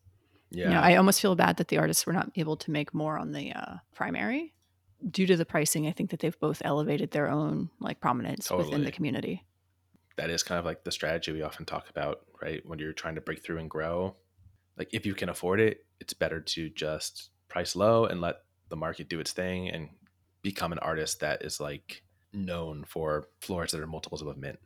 [0.51, 0.65] Yeah.
[0.65, 3.17] You know, I almost feel bad that the artists were not able to make more
[3.17, 4.53] on the uh, primary
[5.09, 5.87] due to the pricing.
[5.87, 9.43] I think that they've both elevated their own like prominence within the community.
[10.17, 12.61] that is kind of like the strategy we often talk about, right?
[12.65, 14.15] When you're trying to break through and grow,
[14.77, 18.37] like if you can afford it, it's better to just price low and let
[18.69, 19.89] the market do its thing and
[20.41, 22.03] become an artist that is like
[22.33, 24.59] known for floors that are multiples of a mint.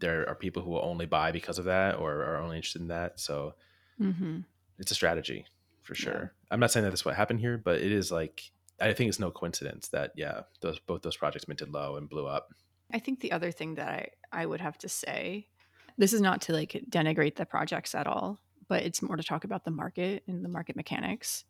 [0.00, 2.88] There are people who will only buy because of that or are only interested in
[2.88, 3.20] that.
[3.20, 3.54] So
[3.98, 4.40] hmm
[4.78, 5.46] it's a strategy
[5.82, 6.00] for Yeah.
[6.00, 6.34] sure.
[6.50, 9.20] I'm not saying that that's what happened here, but it is like I think it's
[9.20, 12.52] no coincidence that yeah, those both those projects minted low and blew up.
[12.92, 15.48] I think the other thing that I, I would have to say,
[15.96, 19.44] this is not to like denigrate the projects at all, but it's more to talk
[19.44, 21.44] about the market and the market mechanics.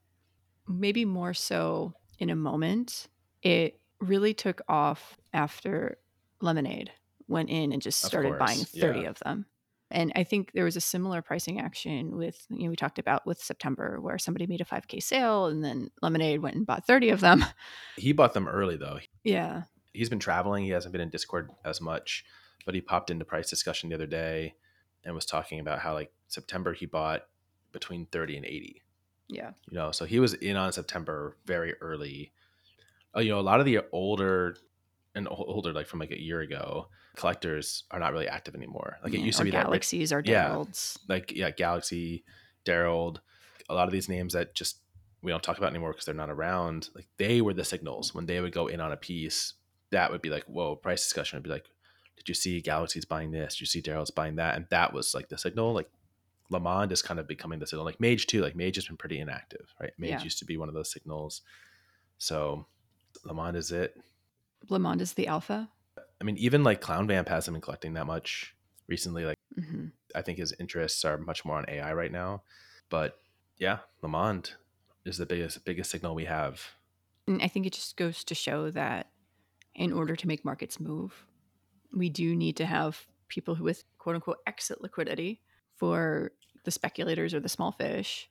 [0.68, 3.08] Maybe more so in a moment,
[3.42, 5.98] it really took off after
[6.40, 6.92] Lemonade
[7.28, 9.08] went in and just started buying 30 yeah.
[9.08, 9.46] of them.
[9.90, 13.26] And I think there was a similar pricing action with, you know, we talked about
[13.26, 17.10] with September where somebody made a 5K sale and then Lemonade went and bought 30
[17.10, 17.44] of them.
[17.96, 18.98] He bought them early though.
[19.22, 19.62] yeah.
[19.92, 20.64] he's been traveling.
[20.64, 22.24] He hasn't been in Discord as much,
[22.66, 24.54] but he popped into price discussion the other day
[25.04, 27.26] and was talking about how like September he bought
[27.72, 28.82] between 30 and 80.
[29.28, 29.50] Yeah.
[29.70, 32.32] You know, so he was in on September very early.
[33.14, 34.56] Oh, you know, a lot of the older
[35.14, 38.98] and older, like from like a year ago, collectors are not really active anymore.
[39.02, 40.48] Like it Yeah, used to be that Galaxies or Yeah.
[40.50, 40.98] Darolds.
[41.08, 42.24] like yeah, Galaxy,
[42.64, 43.16] Daryl,
[43.68, 44.78] a lot of these names that just
[45.22, 46.90] we don't talk about anymore because they're not around.
[46.94, 49.54] Like they were the signals when they would go in on a piece.
[49.90, 51.66] That would be like, whoa, price discussion would be like,
[52.16, 53.54] did you see Galaxy's buying this?
[53.54, 54.56] Did you see Daryl's buying that?
[54.56, 55.72] And that was like the signal.
[55.72, 55.88] Like
[56.50, 57.84] Lamond is kind of becoming the signal.
[57.86, 58.40] Like Mage too.
[58.42, 59.92] Like Mage has been pretty inactive, right?
[59.98, 60.22] Mage Yeah.
[60.24, 61.42] used to be one of those signals.
[62.18, 62.66] So
[63.24, 63.96] Lamond is it.
[64.66, 65.68] Blamond is the alpha.
[66.24, 68.56] I mean, even like ClownVamp hasn't been collecting that much
[68.88, 69.26] recently.
[69.26, 72.44] Like hmm I think his interests are much more on AI right now.
[72.88, 73.18] But
[73.58, 74.52] yeah, Lamond
[75.04, 76.62] is the biggest biggest signal we have.
[77.26, 79.10] And I think it just goes to show that
[79.74, 81.26] in order to make markets move,
[81.94, 85.42] we do need to have people who with quote unquote exit liquidity
[85.76, 86.32] for
[86.64, 88.30] the speculators or the small fish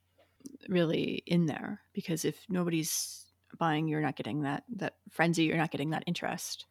[0.67, 3.27] really in there because if nobody's
[3.59, 6.65] buying you're not getting that that frenzy you're not getting that interest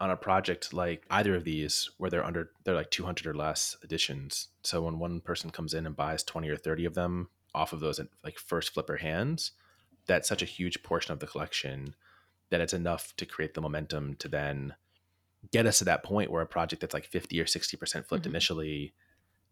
[0.00, 3.76] on a project like either of these where they're under they're like 200 or less
[3.84, 7.72] editions so when one person comes in and buys 20 or 30 of them off
[7.72, 9.52] of those and like first flipper hands
[10.06, 11.94] that's such a huge portion of the collection
[12.50, 14.74] that it's enough to create the momentum to then
[15.52, 18.30] get us to that point where a project that's like 50 or 60% flipped Mhm.
[18.30, 18.94] initially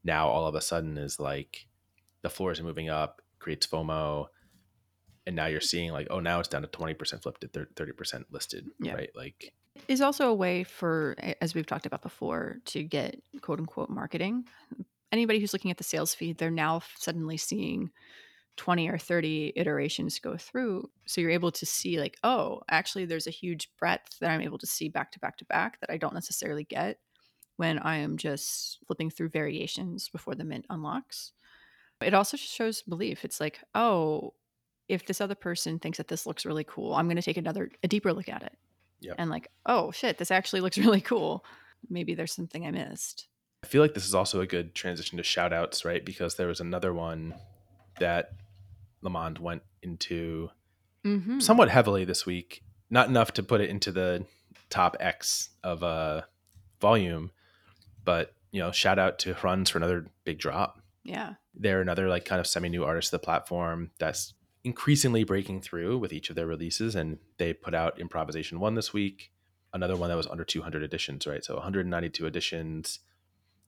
[0.03, 1.66] now all of a sudden is like
[2.22, 4.26] the floors are moving up creates fomo
[5.26, 8.66] and now you're seeing like oh now it's down to 20% flipped at 30% listed
[8.80, 8.95] Yeah.
[8.95, 9.55] right like
[9.89, 14.45] is also a way for as we've talked about before to get quote unquote marketing.
[15.12, 17.91] Anybody who's looking at the sales feed they're now suddenly seeing
[18.57, 20.89] 20 or 30 iterations go through.
[21.07, 24.59] So you're able to see like oh actually there's a huge breadth that i'm able
[24.59, 26.99] to see back to back to back that i don't necessarily get
[27.57, 31.33] when i am just flipping through variations before the mint unlocks.
[32.01, 33.25] It also just shows belief.
[33.25, 34.35] It's like oh
[34.89, 37.70] if this other person thinks that this looks really cool i'm going to take another
[37.83, 38.57] a deeper look at it
[39.05, 39.17] Yep.
[39.19, 41.45] and like oh shit this actually looks really cool
[41.89, 43.29] maybe there's something i missed
[43.65, 46.05] I feel like this is also a good transition to shout outs, right?
[46.05, 47.35] Because there was another one
[47.99, 48.33] that
[49.01, 50.51] Lamond went into
[51.03, 51.41] mm-hmm.
[51.41, 52.63] somewhat heavily this week.
[52.91, 54.27] Not enough to put it into the
[54.69, 56.23] top X of uh,
[56.79, 57.31] volume,
[58.05, 60.83] but you know, shout out to hrunz for another big drop.
[61.03, 64.35] yeah They're another like kind of semi new artist of the platform that's
[64.65, 66.95] increasingly breaking through with each of their releases.
[66.95, 69.31] And they put out Improvisation One this week,
[69.73, 71.45] another one that was under 200 editions, right?
[71.45, 73.01] So 192 editions.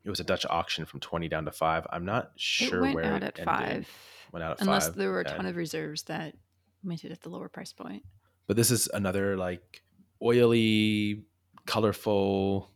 [0.04, 1.86] It was a Dutch auction from 20 down to five.
[1.90, 3.86] I'm not sure it went where out it at ended.
[3.86, 3.88] five
[4.32, 4.96] Went out at unless five.
[4.96, 6.34] there were a ton of reserves that
[6.82, 8.04] made it at the lower price point
[8.46, 9.82] but this is another like
[10.22, 11.24] oily,
[11.66, 12.70] colorful,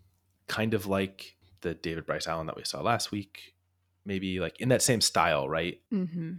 [0.48, 3.54] kind of like the David Bryce Allen that we saw last week.
[4.04, 5.80] Maybe like in that same style, right?
[5.92, 6.32] mm-hmm.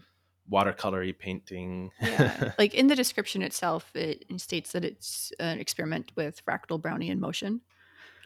[0.51, 1.91] Watercolory painting.
[2.01, 7.19] yeah like in the description itself it states that it's an experiment with fractal brownian
[7.19, 7.61] motion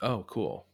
[0.01, 0.65] oh, cool.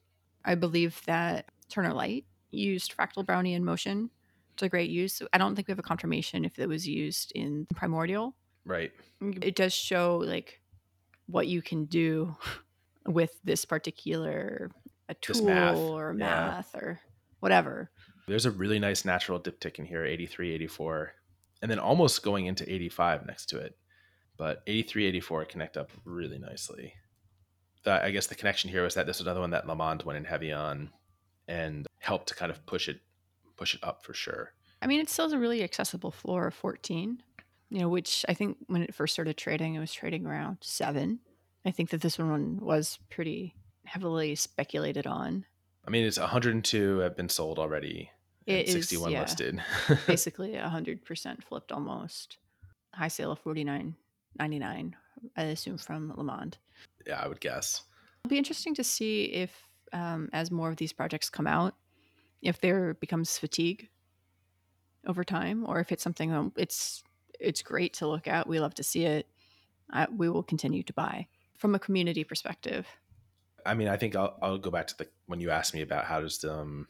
[0.46, 4.10] i believe that turner light used fractal brownian motion
[4.58, 7.68] to great use i don't think we have a confirmation if it was used in
[7.76, 8.36] primordial
[8.66, 8.92] Right.
[9.22, 10.62] Mm, it does show like
[11.28, 12.36] what you can do
[13.06, 14.70] with this particular
[15.10, 16.26] a tool math, or yeah.
[16.26, 17.00] math or
[17.40, 17.90] whatever
[18.28, 21.14] There's a really nice natural diptych in here 83, 84,
[21.62, 23.78] and then almost going into 85 next to it.
[24.38, 26.94] But 83, 84 connect up really nicely.
[27.84, 30.18] The, I guess the connection here was that this was another one that Lamont went
[30.18, 30.90] in heavy on
[31.48, 33.00] and helped to kind of push it
[33.58, 34.54] push it up for sure.
[34.82, 37.22] I mean, it still has a really accessible floor of 14,
[37.70, 41.20] you know, which I think when it first started trading, it was trading around seven.
[41.64, 43.56] I think that this one was pretty
[43.86, 45.46] heavily speculated on.
[45.86, 48.10] I mean, it's 102 have been sold already.
[48.52, 49.22] It is, 61 yeah.
[49.22, 49.62] listed.
[50.08, 52.38] Basically, 100% flipped almost.
[52.94, 54.94] High sale of 49.99,
[55.38, 56.58] I assume from Lamond.
[57.08, 57.84] yeah, I would guess.
[58.24, 61.76] It'll be interesting to see if, um, as more of these projects come out,
[62.42, 63.90] if there becomes fatigue
[65.08, 67.04] over time, or if it's something um, it's
[67.40, 68.48] it's great to look at.
[68.48, 69.28] We love to see it.
[69.92, 71.28] I, we will continue to buy
[71.58, 72.88] from a community perspective.
[73.66, 76.06] I mean, I think I'll, I'll go back to the when you asked me about
[76.06, 76.88] how does um,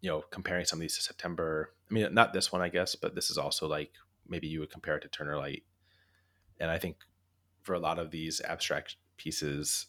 [0.00, 1.72] you know, comparing some of these to September.
[1.90, 3.92] I mean, not this one, I guess, but this is also like
[4.28, 5.64] maybe you would compare it to Turner Light,
[6.58, 6.96] and I think
[7.62, 9.86] for a lot of these abstract pieces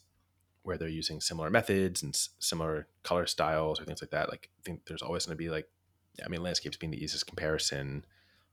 [0.62, 4.50] where they're using similar methods and s- similar color styles or things like that, like
[4.60, 5.68] I think there's always going to be like,
[6.24, 8.04] I mean, landscapes being the easiest comparison.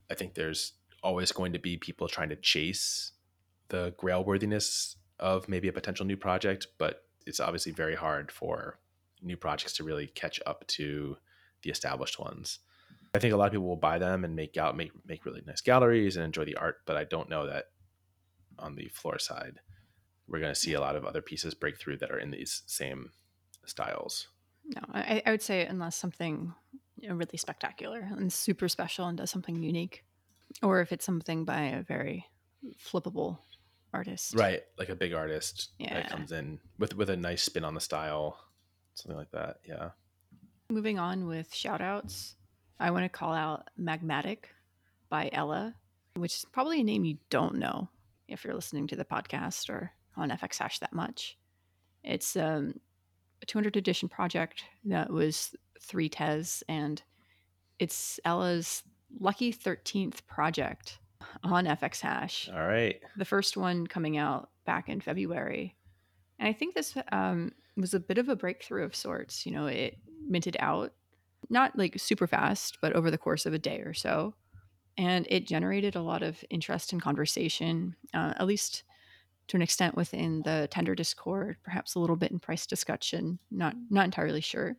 [0.10, 3.12] I think there's always going to be people trying to chase
[3.68, 8.80] the grail worthiness of maybe a potential new project, but it's obviously very hard for
[9.22, 11.18] new projects to really catch up to
[11.64, 12.60] the established ones.
[13.14, 15.41] I think a lot of people will buy them and make out make make really
[15.45, 17.66] nice galleries and enjoy the art, but I don't know that
[18.57, 19.60] on the floor side
[20.28, 22.62] we're going to see a lot of other pieces break through that are in these
[22.68, 23.10] same
[23.66, 24.28] styles.
[24.66, 26.53] No, I, I would say unless something
[26.97, 30.03] you know, really spectacular and super special and does something unique,
[30.62, 32.26] or if it's something by a very
[32.78, 33.39] flippable
[33.93, 34.36] artist.
[34.36, 35.95] Right, like a big artist Yeah.
[35.95, 38.38] that comes in with with a nice spin on the style,
[38.93, 39.57] something like that.
[39.68, 39.89] Yeah.
[40.72, 42.36] Moving on with shout outs,
[42.80, 44.45] I want to call out Magmatic
[45.09, 45.74] by Ella,
[46.15, 47.89] which is probably a name you don't know
[48.28, 51.39] if you're listening to the podcast or on FX Hash that much.
[52.03, 52.76] It's um,
[53.41, 57.01] a 200 edition project that was three tez, and
[57.80, 58.84] it's Ella's
[59.20, 60.99] lucky 13th project
[61.43, 62.47] on FX Hash.
[62.53, 63.01] All right.
[63.17, 65.76] The first one coming out back in February.
[66.38, 69.47] And I think this um, was a bit of a breakthrough of sorts.
[69.47, 69.97] You know, it
[70.28, 70.93] minted out,
[71.49, 74.36] not like super fast, but over the course of a day or so.
[74.97, 78.84] And it generated a lot of interest and conversation, uh, at least
[79.47, 83.39] to an extent within the tender Discord, perhaps a little bit in price discussion.
[83.51, 84.78] Not not entirely sure,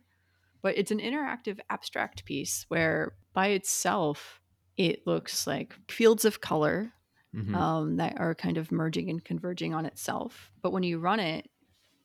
[0.61, 4.41] but it's an interactive abstract piece where by itself
[4.77, 6.93] it looks like fields of color
[7.33, 7.53] Mhm.
[7.53, 10.51] um, that are kind of merging and converging on itself.
[10.61, 11.49] But when you run it,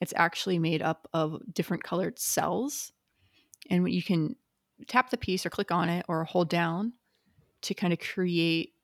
[0.01, 2.93] it's actually made up of different colored cells,
[3.70, 4.36] and you can
[4.86, 6.92] tap the piece or click on it or hold down
[7.62, 8.74] to kind of create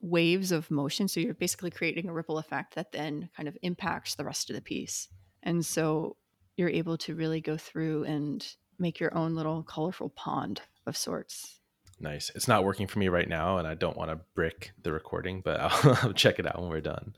[0.00, 1.08] waves of motion.
[1.08, 4.56] So you're basically creating a ripple effect that then kind of impacts the rest of
[4.56, 5.08] the piece.
[5.42, 6.16] And so
[6.56, 8.46] you're able to really go through and
[8.78, 11.60] make your own little colorful pond of sorts.
[11.98, 12.30] Nice.
[12.34, 15.40] It's not working for me right now, and I don't want to brick the recording,
[15.42, 17.14] but I'll, I'll check it out when we're done.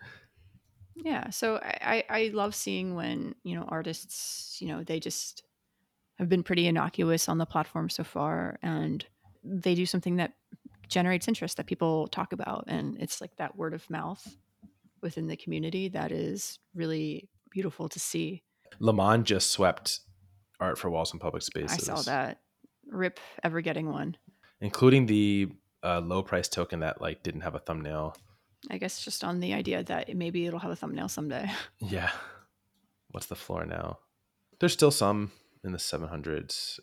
[0.95, 1.31] Yeah.
[1.31, 5.43] So I, I I love seeing when, you know, artists, you know, they just
[6.19, 9.05] have been pretty innocuous on the platform so far and
[9.45, 10.33] they do something that
[10.89, 12.65] generates interest that people talk about.
[12.67, 14.37] And it's like that word of mouth
[15.01, 18.43] within the community that is really beautiful to see.
[18.81, 20.01] Lamont just swept
[20.61, 21.89] art for walls and public spaces.
[21.89, 22.41] I saw that.
[22.91, 24.17] Rip ever getting one.
[24.61, 25.49] including the
[25.85, 28.17] uh, low price token that like didn't have a thumbnail.
[28.71, 31.51] I guess just on the idea that maybe it'll have a thumbnail someday.
[31.81, 32.11] Yeah.
[33.11, 33.99] What's the floor now?
[34.59, 35.31] There's still some
[35.65, 36.79] in the 700s,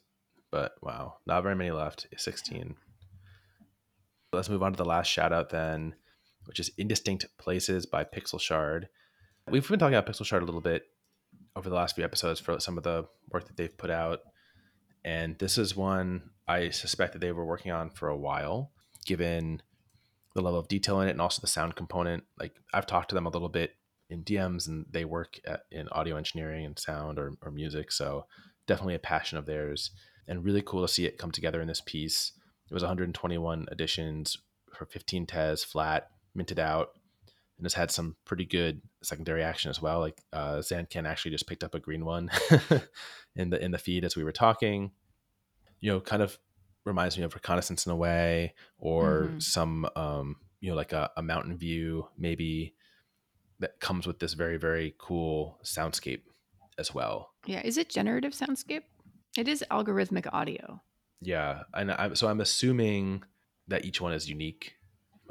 [0.52, 2.08] but wow, not very many left.
[2.16, 2.76] 16.
[4.34, 5.96] Let's move on to the last shout out then,
[6.46, 8.86] which is Indistinct Places by pxlshrd.
[9.50, 10.84] We've been talking about pxlshrd a little bit
[11.56, 14.20] over the last few episodes for some of the work that they've put out.
[15.04, 18.72] And this is one I suspect that they were working on for a while,
[19.06, 19.62] given
[20.34, 22.24] the level of detail in it and also the sound component.
[22.40, 23.72] Like I've talked to them a little bit
[24.10, 27.92] in DMs and they work at, in audio engineering and sound or, or music.
[27.92, 28.26] So
[28.68, 29.92] definitely a passion of theirs
[30.28, 32.32] and really cool to see it come together in this piece.
[32.70, 34.38] It was 121 editions
[34.74, 36.90] for 15 tez flat, minted out,
[37.58, 40.00] and it's had some pretty good secondary action as well.
[40.00, 42.30] Like uh, Zanken actually just picked up a green one
[43.36, 44.92] in the in the feed as we were talking.
[45.80, 46.38] You know, kind of
[46.86, 49.42] reminds me of reconnaissance in a way, or Mhm.
[49.44, 52.74] some um, you know like a, a mountain view maybe
[53.60, 56.24] that comes with this very very cool soundscape
[56.78, 57.32] as well.
[57.46, 57.62] Yeah.
[57.64, 58.84] Is it generative soundscape?
[59.38, 60.82] It is algorithmic audio.
[61.22, 63.24] Yeah, and I, so I'm assuming
[63.68, 64.76] that each one is unique.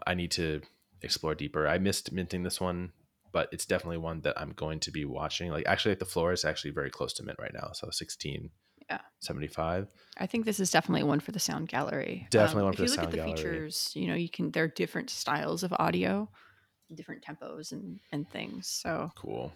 [0.06, 0.60] I need to
[1.02, 1.68] explore deeper.
[1.68, 2.92] I missed minting this one,
[3.32, 5.50] but it's definitely one that I'm going to be watching.
[5.50, 8.50] Like actually, like the floor is actually very close to mint right now, so 16,
[8.90, 9.00] Yeah.
[9.20, 9.86] 75.
[10.18, 12.20] I think this is definitely one for the sound gallery.
[12.22, 13.36] Um, Definitely one if you look at the gallery.
[13.36, 16.28] features, you know, you can there are different styles of audio,
[16.94, 18.68] different tempos and and things.
[18.68, 19.52] So Cool.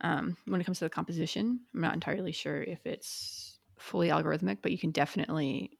[0.00, 4.58] Um, when it comes to the composition, I'm not entirely sure if it's fully algorithmic,
[4.62, 5.78] but you can definitely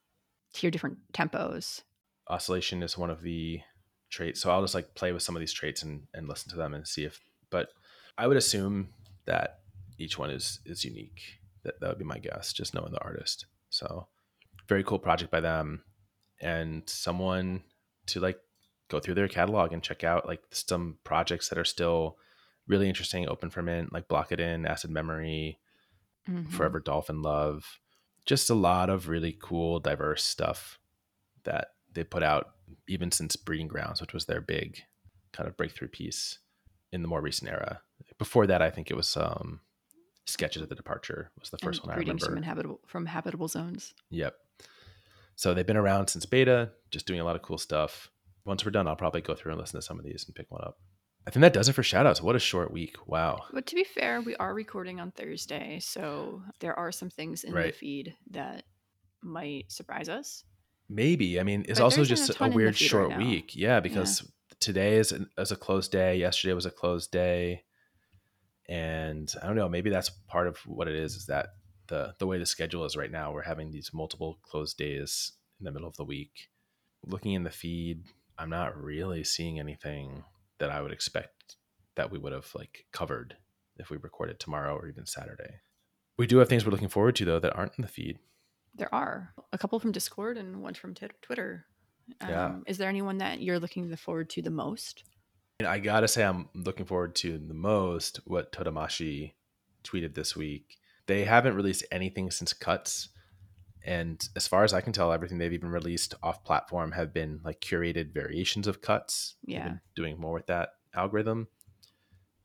[0.54, 1.82] hear different tempos.
[2.28, 3.60] Oscillation is one of the
[4.10, 6.56] traits, so I'll just like play with some of these traits and and listen to
[6.56, 7.20] them and see if.
[7.50, 7.68] But
[8.16, 8.88] I would assume
[9.24, 9.60] that
[9.98, 11.38] each one is is unique.
[11.62, 13.46] That that would be my guess, just knowing the artist.
[13.70, 14.08] So
[14.68, 15.82] very cool project by them,
[16.40, 17.62] and someone
[18.06, 18.38] to like
[18.88, 22.16] go through their catalog and check out like some projects that are still
[22.68, 25.58] really interesting, open for mint, like Block It In, Acid Memory,
[26.28, 26.50] Mhm.
[26.52, 27.80] Forever Dolphin Love.
[28.26, 30.78] Just a lot of really cool, diverse stuff
[31.44, 32.50] that they put out
[32.86, 34.82] even since Breeding Grounds, which was their big
[35.32, 36.38] kind of breakthrough piece
[36.92, 37.80] in the more recent era.
[38.18, 39.60] Before that, I think it was um,
[40.26, 42.26] Sketches of the Departure was the first And one I remember.
[42.26, 43.94] from inhabitable from habitable zones.
[44.10, 44.36] Yep.
[45.36, 48.10] So they've been around since beta, just doing a lot of cool stuff.
[48.44, 50.50] Once we're done, I'll probably go through and listen to some of these and pick
[50.50, 50.78] one up.
[51.28, 52.22] I think that does it for shoutouts.
[52.22, 52.96] What a short week.
[53.06, 53.42] Wow.
[53.52, 57.52] But to be fair, we are recording on Thursday, so there are some things in
[57.52, 58.64] the feed that
[59.22, 60.44] might surprise us.
[60.88, 61.38] Maybe.
[61.38, 63.18] I mean, it's But also just a a, ton in the weird feed right short
[63.18, 63.54] week.
[63.54, 64.26] Yeah, because
[64.58, 66.16] today is, an, is a closed day.
[66.16, 67.64] Yesterday was a closed day.
[68.66, 71.48] And I don't know, maybe that's part of what it is, is that
[71.88, 75.64] the the way the schedule is right now, we're having these multiple closed days in
[75.64, 76.48] the middle of the week.
[77.04, 78.04] Looking in the feed,
[78.38, 80.24] I'm not really seeing anything
[80.58, 81.56] that I would expect
[81.96, 83.36] that we would have like covered
[83.76, 85.60] if we recorded tomorrow or even Saturday.
[86.16, 88.18] We do have things we're looking forward to though that aren't in the feed.
[88.74, 91.66] There are a couple from Discord and one from Tit- Twitter.
[92.20, 92.56] Um, Yeah.
[92.66, 95.04] Is there anyone that you're looking forward to the most?
[95.60, 99.32] And I gotta say, I'm looking forward to the most what Totamashi
[99.84, 100.76] tweeted this week.
[101.06, 103.08] they haven't released anything since cuts
[103.84, 107.40] and as far as i can tell everything they've even released off platform have been
[107.44, 109.64] like curated variations of cuts Yeah.
[109.68, 111.48] been doing more with that algorithm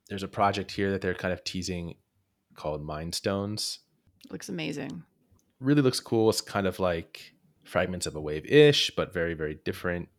[0.09, 1.95] there's a project here that they're kind of teasing
[2.55, 3.79] called mind stones
[4.29, 5.03] Looks amazing.
[5.59, 9.57] really looks cool it's kind of like fragments of a wave ish but very very
[9.65, 10.09] different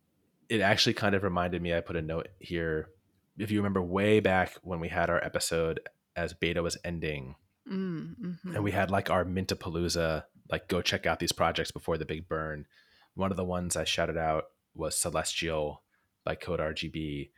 [0.49, 2.89] it actually kind of reminded me i put a note here
[3.37, 5.79] if you remember way back when we had our episode
[6.15, 7.35] as beta was ending
[7.67, 8.53] Mm, mhm.
[8.55, 12.27] and we had like our Mintapalooza, like go check out these projects before the big
[12.27, 12.65] burn.
[13.15, 15.83] One of the ones I shouted out was Celestial
[16.23, 17.29] by Code RGB.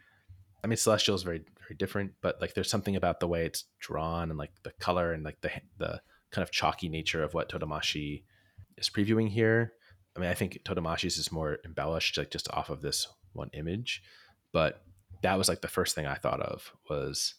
[0.64, 3.66] I mean, Celestial is very very different, but like there's something about the way it's
[3.80, 6.02] drawn and like the color and like the the
[6.32, 8.24] kind of chalky nature of what Totamashi
[8.78, 9.74] is previewing here.
[10.16, 14.02] I mean, I think Totamashi's is more embellished, like just off of this one image,
[14.52, 14.82] but
[15.22, 17.36] that was like the first thing I thought of was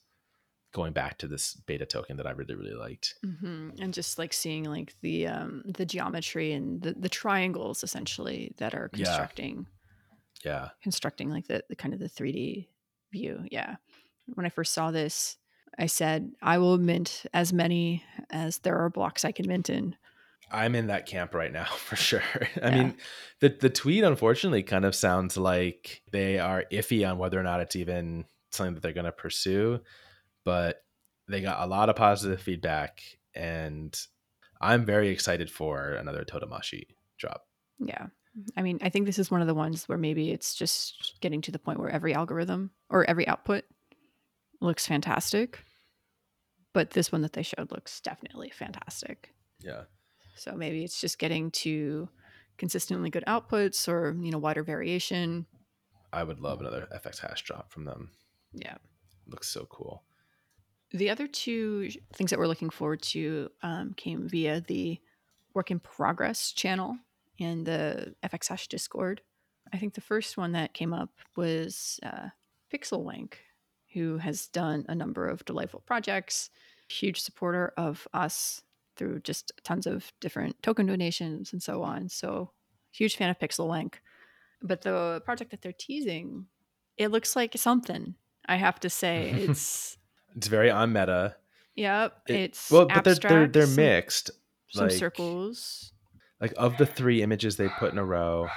[0.78, 3.14] going back to this beta token that I really really liked.
[3.24, 8.54] hmm And just like seeing like the um the geometry and the, the triangles essentially
[8.58, 8.96] that are Yeah.
[8.96, 9.66] constructing
[10.44, 10.70] Yeah.
[10.82, 12.68] constructing like the, the kind of the 3D
[13.12, 13.44] view.
[13.50, 13.76] Yeah.
[14.26, 15.36] When I first saw this,
[15.78, 19.96] I said, I will mint as many as there are blocks I can mint in.
[20.50, 22.22] I'm in that camp right now for sure.
[22.62, 22.76] I Yeah.
[22.76, 22.96] mean,
[23.40, 27.60] the the tweet unfortunately kind of sounds like they are iffy on whether or not
[27.60, 29.80] it's even something that they're going to pursue,
[30.44, 30.82] but
[31.28, 33.02] they got a lot of positive feedback
[33.34, 33.98] and
[34.60, 36.84] I'm very excited for another Totamashi
[37.18, 37.46] drop.
[37.78, 38.06] Yeah.
[38.56, 41.40] I mean, I think this is one of the ones where maybe it's just getting
[41.42, 43.64] to the point where every algorithm or every output
[44.60, 45.64] looks fantastic.
[46.72, 49.34] But this one that they showed looks definitely fantastic.
[49.60, 49.82] Yeah.
[50.36, 52.08] So maybe it's just getting to
[52.58, 55.46] consistently good outputs or, you know, wider variation.
[56.12, 58.10] I would love another fxhash drop from them.
[58.52, 58.76] Yeah.
[59.26, 60.02] looks so cool.
[60.92, 64.98] The other two things that we're looking forward to um, came via the
[65.54, 66.96] work in progress channel
[67.38, 69.20] and the fxhash Discord.
[69.72, 72.28] I think the first one that came up was uh,
[72.72, 73.34] PixelLink,
[73.92, 76.48] who has done a number of delightful projects,
[76.88, 78.62] huge supporter of us
[78.96, 82.08] through just tons of different token donations and so on.
[82.08, 82.50] So,
[82.90, 83.94] huge fan of PixelLink.
[84.62, 86.46] But the project that they're teasing,
[86.96, 88.14] it looks like something.
[88.46, 89.97] I have to say, it's
[90.38, 91.36] It's very on meta.
[91.74, 94.30] Yep, It- it's well, but they're they're, they're mixed.
[94.70, 95.92] Some like- circles.
[96.40, 98.48] like of the three images they put in a row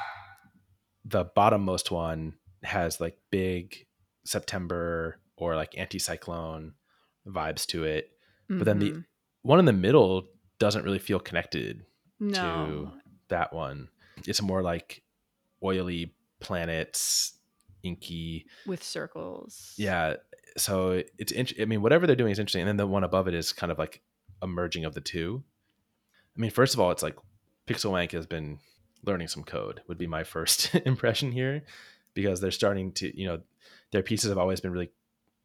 [1.04, 3.88] the bottommost one has like big
[4.24, 6.74] september or like anti-cyclone
[7.28, 8.12] vibes to it
[8.50, 9.06] but then the Mhm.
[9.42, 10.28] one in the middle
[10.60, 11.86] doesn't really feel connected
[12.20, 12.94] no,
[13.30, 13.90] that one
[14.28, 15.02] it's more like
[15.64, 17.34] oily planets
[17.84, 19.74] inky with circles.
[19.78, 20.16] yeah
[20.58, 23.28] so it's int- i mean whatever they're doing is interesting and then the one above
[23.28, 24.02] it is kind of like
[24.42, 25.44] a merging of the two
[26.38, 27.16] i mean first of all it's like
[27.68, 28.60] pixel wank has been
[29.06, 31.64] learning some code would be my first impression here
[32.14, 33.40] because they're starting to you know
[33.92, 34.92] their pieces have always been really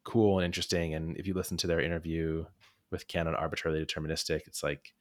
[0.03, 2.45] cool and interesting and if you listen to their interview
[2.91, 4.93] with canon arbitrarily deterministic it's like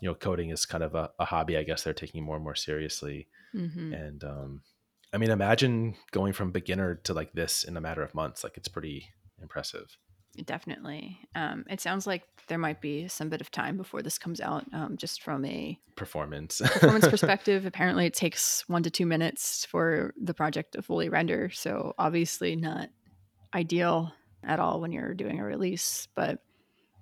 [0.00, 2.44] you know coding is kind of a, a hobby i guess they're taking more and
[2.44, 3.94] more seriously Mhm.
[4.06, 4.62] and um
[5.12, 8.56] i mean imagine going from beginner to like this in a matter of months like
[8.56, 9.08] it's pretty
[9.40, 9.96] impressive
[10.44, 11.18] definitely.
[11.34, 14.64] Um, it sounds like there might be some bit of time before this comes out.
[14.72, 20.14] Um, just from a performance performance perspective, apparently it takes one to two minutes for
[20.22, 21.50] the project to fully render.
[21.50, 22.88] So obviously not
[23.54, 24.12] ideal
[24.44, 26.38] at all when you're doing a release, but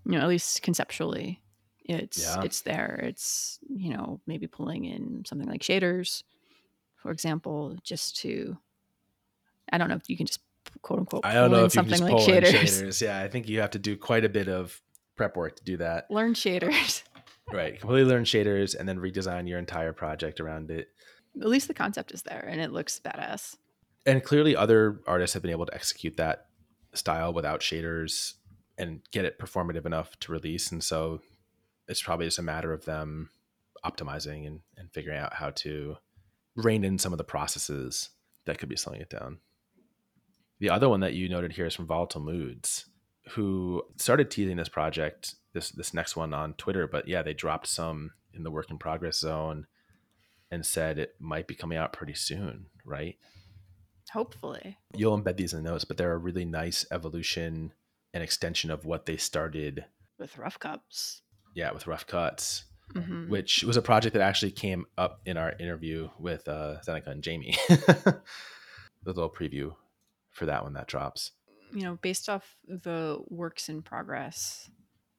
[0.04, 1.42] you know, at least conceptually,
[1.84, 2.42] it's Yeah.
[2.42, 3.00] it's there.
[3.02, 6.22] It's you know maybe pulling in something like shaders,
[7.06, 8.56] for example, just to.
[9.72, 10.40] I don't know if you can just
[10.82, 11.24] quote unquote.
[11.24, 12.82] i don't know in if you can something just like pull shaders.
[12.82, 14.80] shaders yeah i think you have to do quite a bit of
[15.16, 17.02] prep work to do that Learn shaders.
[17.52, 20.88] right completely learn shaders and then redesign your entire project around it
[21.40, 23.56] At least the concept is there, and it looks badass.
[24.04, 26.46] and clearly other artists have been able to execute that
[26.94, 28.34] style without shaders
[28.76, 31.20] and get it performative enough to release and so
[31.88, 33.30] it's probably just a matter of them
[33.84, 35.96] optimizing and, and figuring out how to
[36.56, 38.10] rein in some of the processes
[38.46, 39.38] that could be slowing it down.
[40.58, 42.88] The other one that you noted here is from volatile moods
[43.30, 47.66] who started teasing this project this this next one on twitter but yeah they dropped
[47.66, 49.66] some in the work in progress zone
[50.52, 53.16] and said it might be coming out pretty soon right?
[54.12, 57.72] Hopefully, you'll embed these in the notes, but they're a really nice evolution
[58.14, 59.84] and extension of what they started,
[60.18, 61.22] with rough cuts.
[61.54, 62.64] yeah, with Rough Cuts,
[62.94, 63.28] Mhm.
[63.28, 67.22] which was a project that actually came up in our interview with uh, Zeneca and
[67.22, 67.56] Jamie.
[67.68, 68.22] the
[69.04, 69.74] little preview
[70.30, 71.32] for that one that drops.
[71.72, 74.70] you know, based off the works in progress,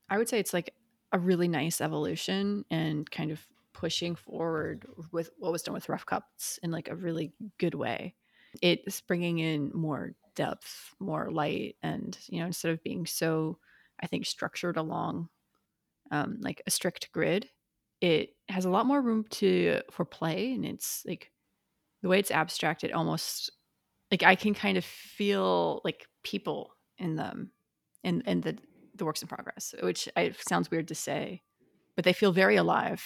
[0.09, 0.73] I would say it's like
[1.11, 6.05] a really nice evolution and kind of pushing forward with what was done with rough
[6.05, 8.15] cuts in like a really good way.
[8.61, 13.59] It's bringing in more depth, more light, and you know, instead of being so,
[13.99, 15.29] I think, structured along
[16.11, 17.49] um, like a strict grid,
[18.01, 21.31] it has a lot more room to for play, and it's like
[22.01, 22.83] the way it's abstract.
[22.83, 23.51] It almost
[24.11, 27.51] like I can kind of feel like people in them,
[28.03, 28.57] in in the
[28.95, 31.43] the works in progress, which I, sounds weird to say,
[31.95, 33.03] but they feel very alive.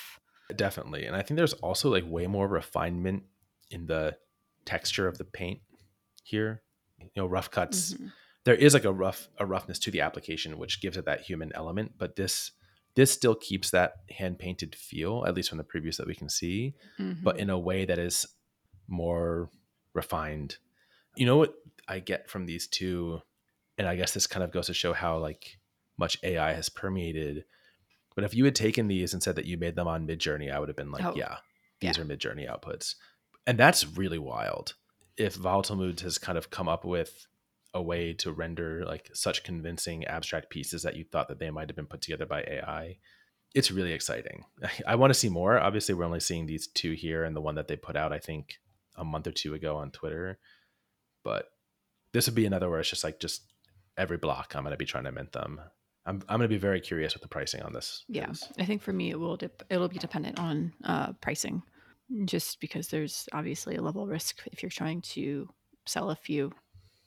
[0.55, 3.23] Definitely, and I think there's also like way more refinement
[3.69, 4.17] in the
[4.65, 5.61] texture of the paint
[6.23, 6.61] here.
[6.99, 7.93] You know, rough cuts.
[7.93, 8.07] Mm-hmm.
[8.43, 11.51] There is like a rough a roughness to the application, which gives it that human
[11.55, 11.93] element.
[11.97, 12.51] But this
[12.95, 16.29] this still keeps that hand painted feel, at least from the previews that we can
[16.29, 17.23] see, mm-hmm.
[17.23, 18.25] but in a way that is
[18.87, 19.49] more
[19.93, 20.57] refined.
[21.15, 21.53] You know what
[21.87, 23.21] I get from these two,
[23.77, 25.59] and I guess this kind of goes to show how like
[25.97, 27.45] much AI has permeated.
[28.15, 30.59] But if you had taken these and said that you made them on Midjourney, I
[30.59, 31.37] would have been like, oh, yeah,
[31.79, 32.03] these yeah.
[32.03, 32.95] are Midjourney outputs.
[33.47, 34.73] And that's really wild.
[35.17, 37.25] If Volatile Moods has kind of come up with
[37.73, 41.69] a way to render like such convincing abstract pieces that you thought that they might
[41.69, 42.97] have been put together by AI,
[43.53, 44.45] it's really exciting.
[44.87, 45.59] I want to see more.
[45.59, 48.19] Obviously, we're only seeing these two here and the one that they put out, I
[48.19, 48.59] think,
[48.95, 50.37] a month or two ago on Twitter.
[51.23, 51.45] But
[52.13, 53.43] this would be another where it's just like just
[53.97, 55.61] every block I'm going to be trying to mint them.
[56.05, 58.03] I'm I'm going to be very curious with the pricing on this.
[58.07, 61.61] Yeah, I think for me it will dip, it'll be dependent on uh, pricing,
[62.25, 65.47] just because there's obviously a level of risk if you're trying to
[65.85, 66.51] sell a few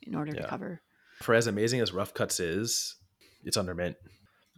[0.06, 0.42] in order yeah.
[0.42, 0.80] to cover.
[1.22, 2.96] For as amazing as Rough Cuts is,
[3.44, 3.96] it's under mint.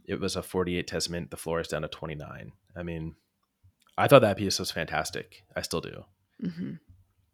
[0.05, 1.31] It was a 48 testament.
[1.31, 2.52] The floor is down to 29.
[2.77, 3.16] I mean,
[3.98, 5.44] I thought that piece was fantastic.
[5.55, 6.05] I still do.
[6.43, 6.73] Mm-hmm.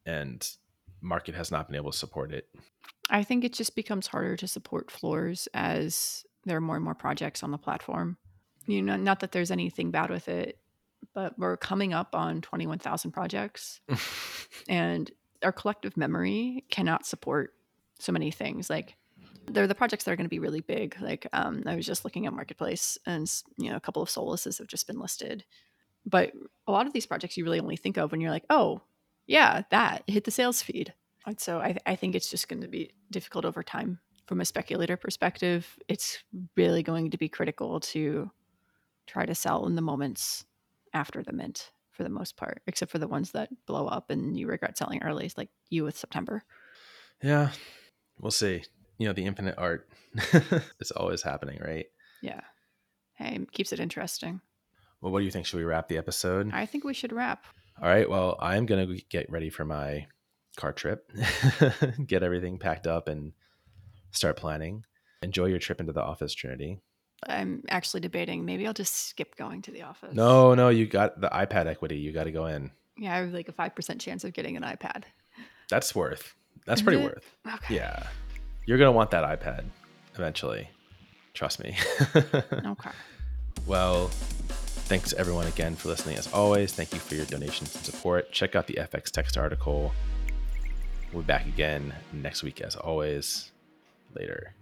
[0.07, 0.49] And
[1.01, 2.49] market has not been able to support it.
[3.11, 6.95] I think it just becomes harder to support floors as there are more and more
[6.95, 8.17] projects on the platform.
[8.67, 10.59] You know, not that there's anything bad with it,
[11.15, 13.81] but we're coming up on 21,000 projects
[14.69, 15.11] and
[15.43, 17.53] our collective memory cannot support
[18.03, 18.69] so many things.
[18.69, 18.97] Like
[19.51, 20.97] they're the projects that are going to be really big.
[21.01, 24.59] Like um, I was just looking at Marketplace and, you know, a couple of Solaces
[24.59, 25.45] have just been listed.
[26.05, 26.33] But
[26.67, 28.83] a lot of these projects you really only think of when you're like, oh,
[29.27, 30.93] yeah, that hit the sales feed.
[31.27, 34.45] And so I, I think it's just going to be difficult over time from a
[34.45, 36.23] speculator perspective, it's
[36.57, 38.31] really going to be critical to
[39.07, 40.45] try to sell in the moments
[40.95, 44.39] after the mint for the most part, except for the ones that blow up and
[44.39, 46.43] you regret selling early, like you with September.
[47.23, 47.51] Yeah,
[48.23, 48.63] we'll see.
[48.99, 49.89] You know, the infinite art
[50.81, 51.87] is always happening, right?
[52.23, 52.41] Yeah.
[53.15, 54.41] Hey, keeps it interesting.
[55.03, 55.45] Well, what do you think?
[55.45, 56.51] Should we wrap the episode?
[56.55, 57.45] I think we should wrap.
[57.83, 58.09] All right.
[58.09, 60.07] Well, I'm going to get ready for my
[60.57, 61.11] car trip,
[62.07, 63.33] get everything packed up and
[64.13, 64.85] start planning.
[65.23, 66.81] Enjoy your trip into the office, Trinity.
[67.27, 70.15] I'm actually debating maybe I'll just skip going to the office.
[70.15, 71.97] No, no, you got the iPad equity.
[71.97, 72.71] You got to go in.
[72.99, 75.05] Yeah, I have like a 5% chance of getting an iPad.
[75.71, 76.35] That's worth.
[76.65, 77.05] That's Is pretty it?
[77.05, 77.37] worth.
[77.47, 77.75] Okay.
[77.77, 78.07] Yeah.
[78.67, 79.65] You're going to want that iPad
[80.15, 80.69] eventually.
[81.35, 81.77] Trust me.
[82.15, 82.91] okay.
[83.67, 86.17] Well, thanks everyone again for listening.
[86.17, 88.31] As always, thank you for your donations and support.
[88.33, 89.93] Check out the fxtext article.
[91.13, 93.51] We'll be back again next week as always
[94.15, 94.55] later.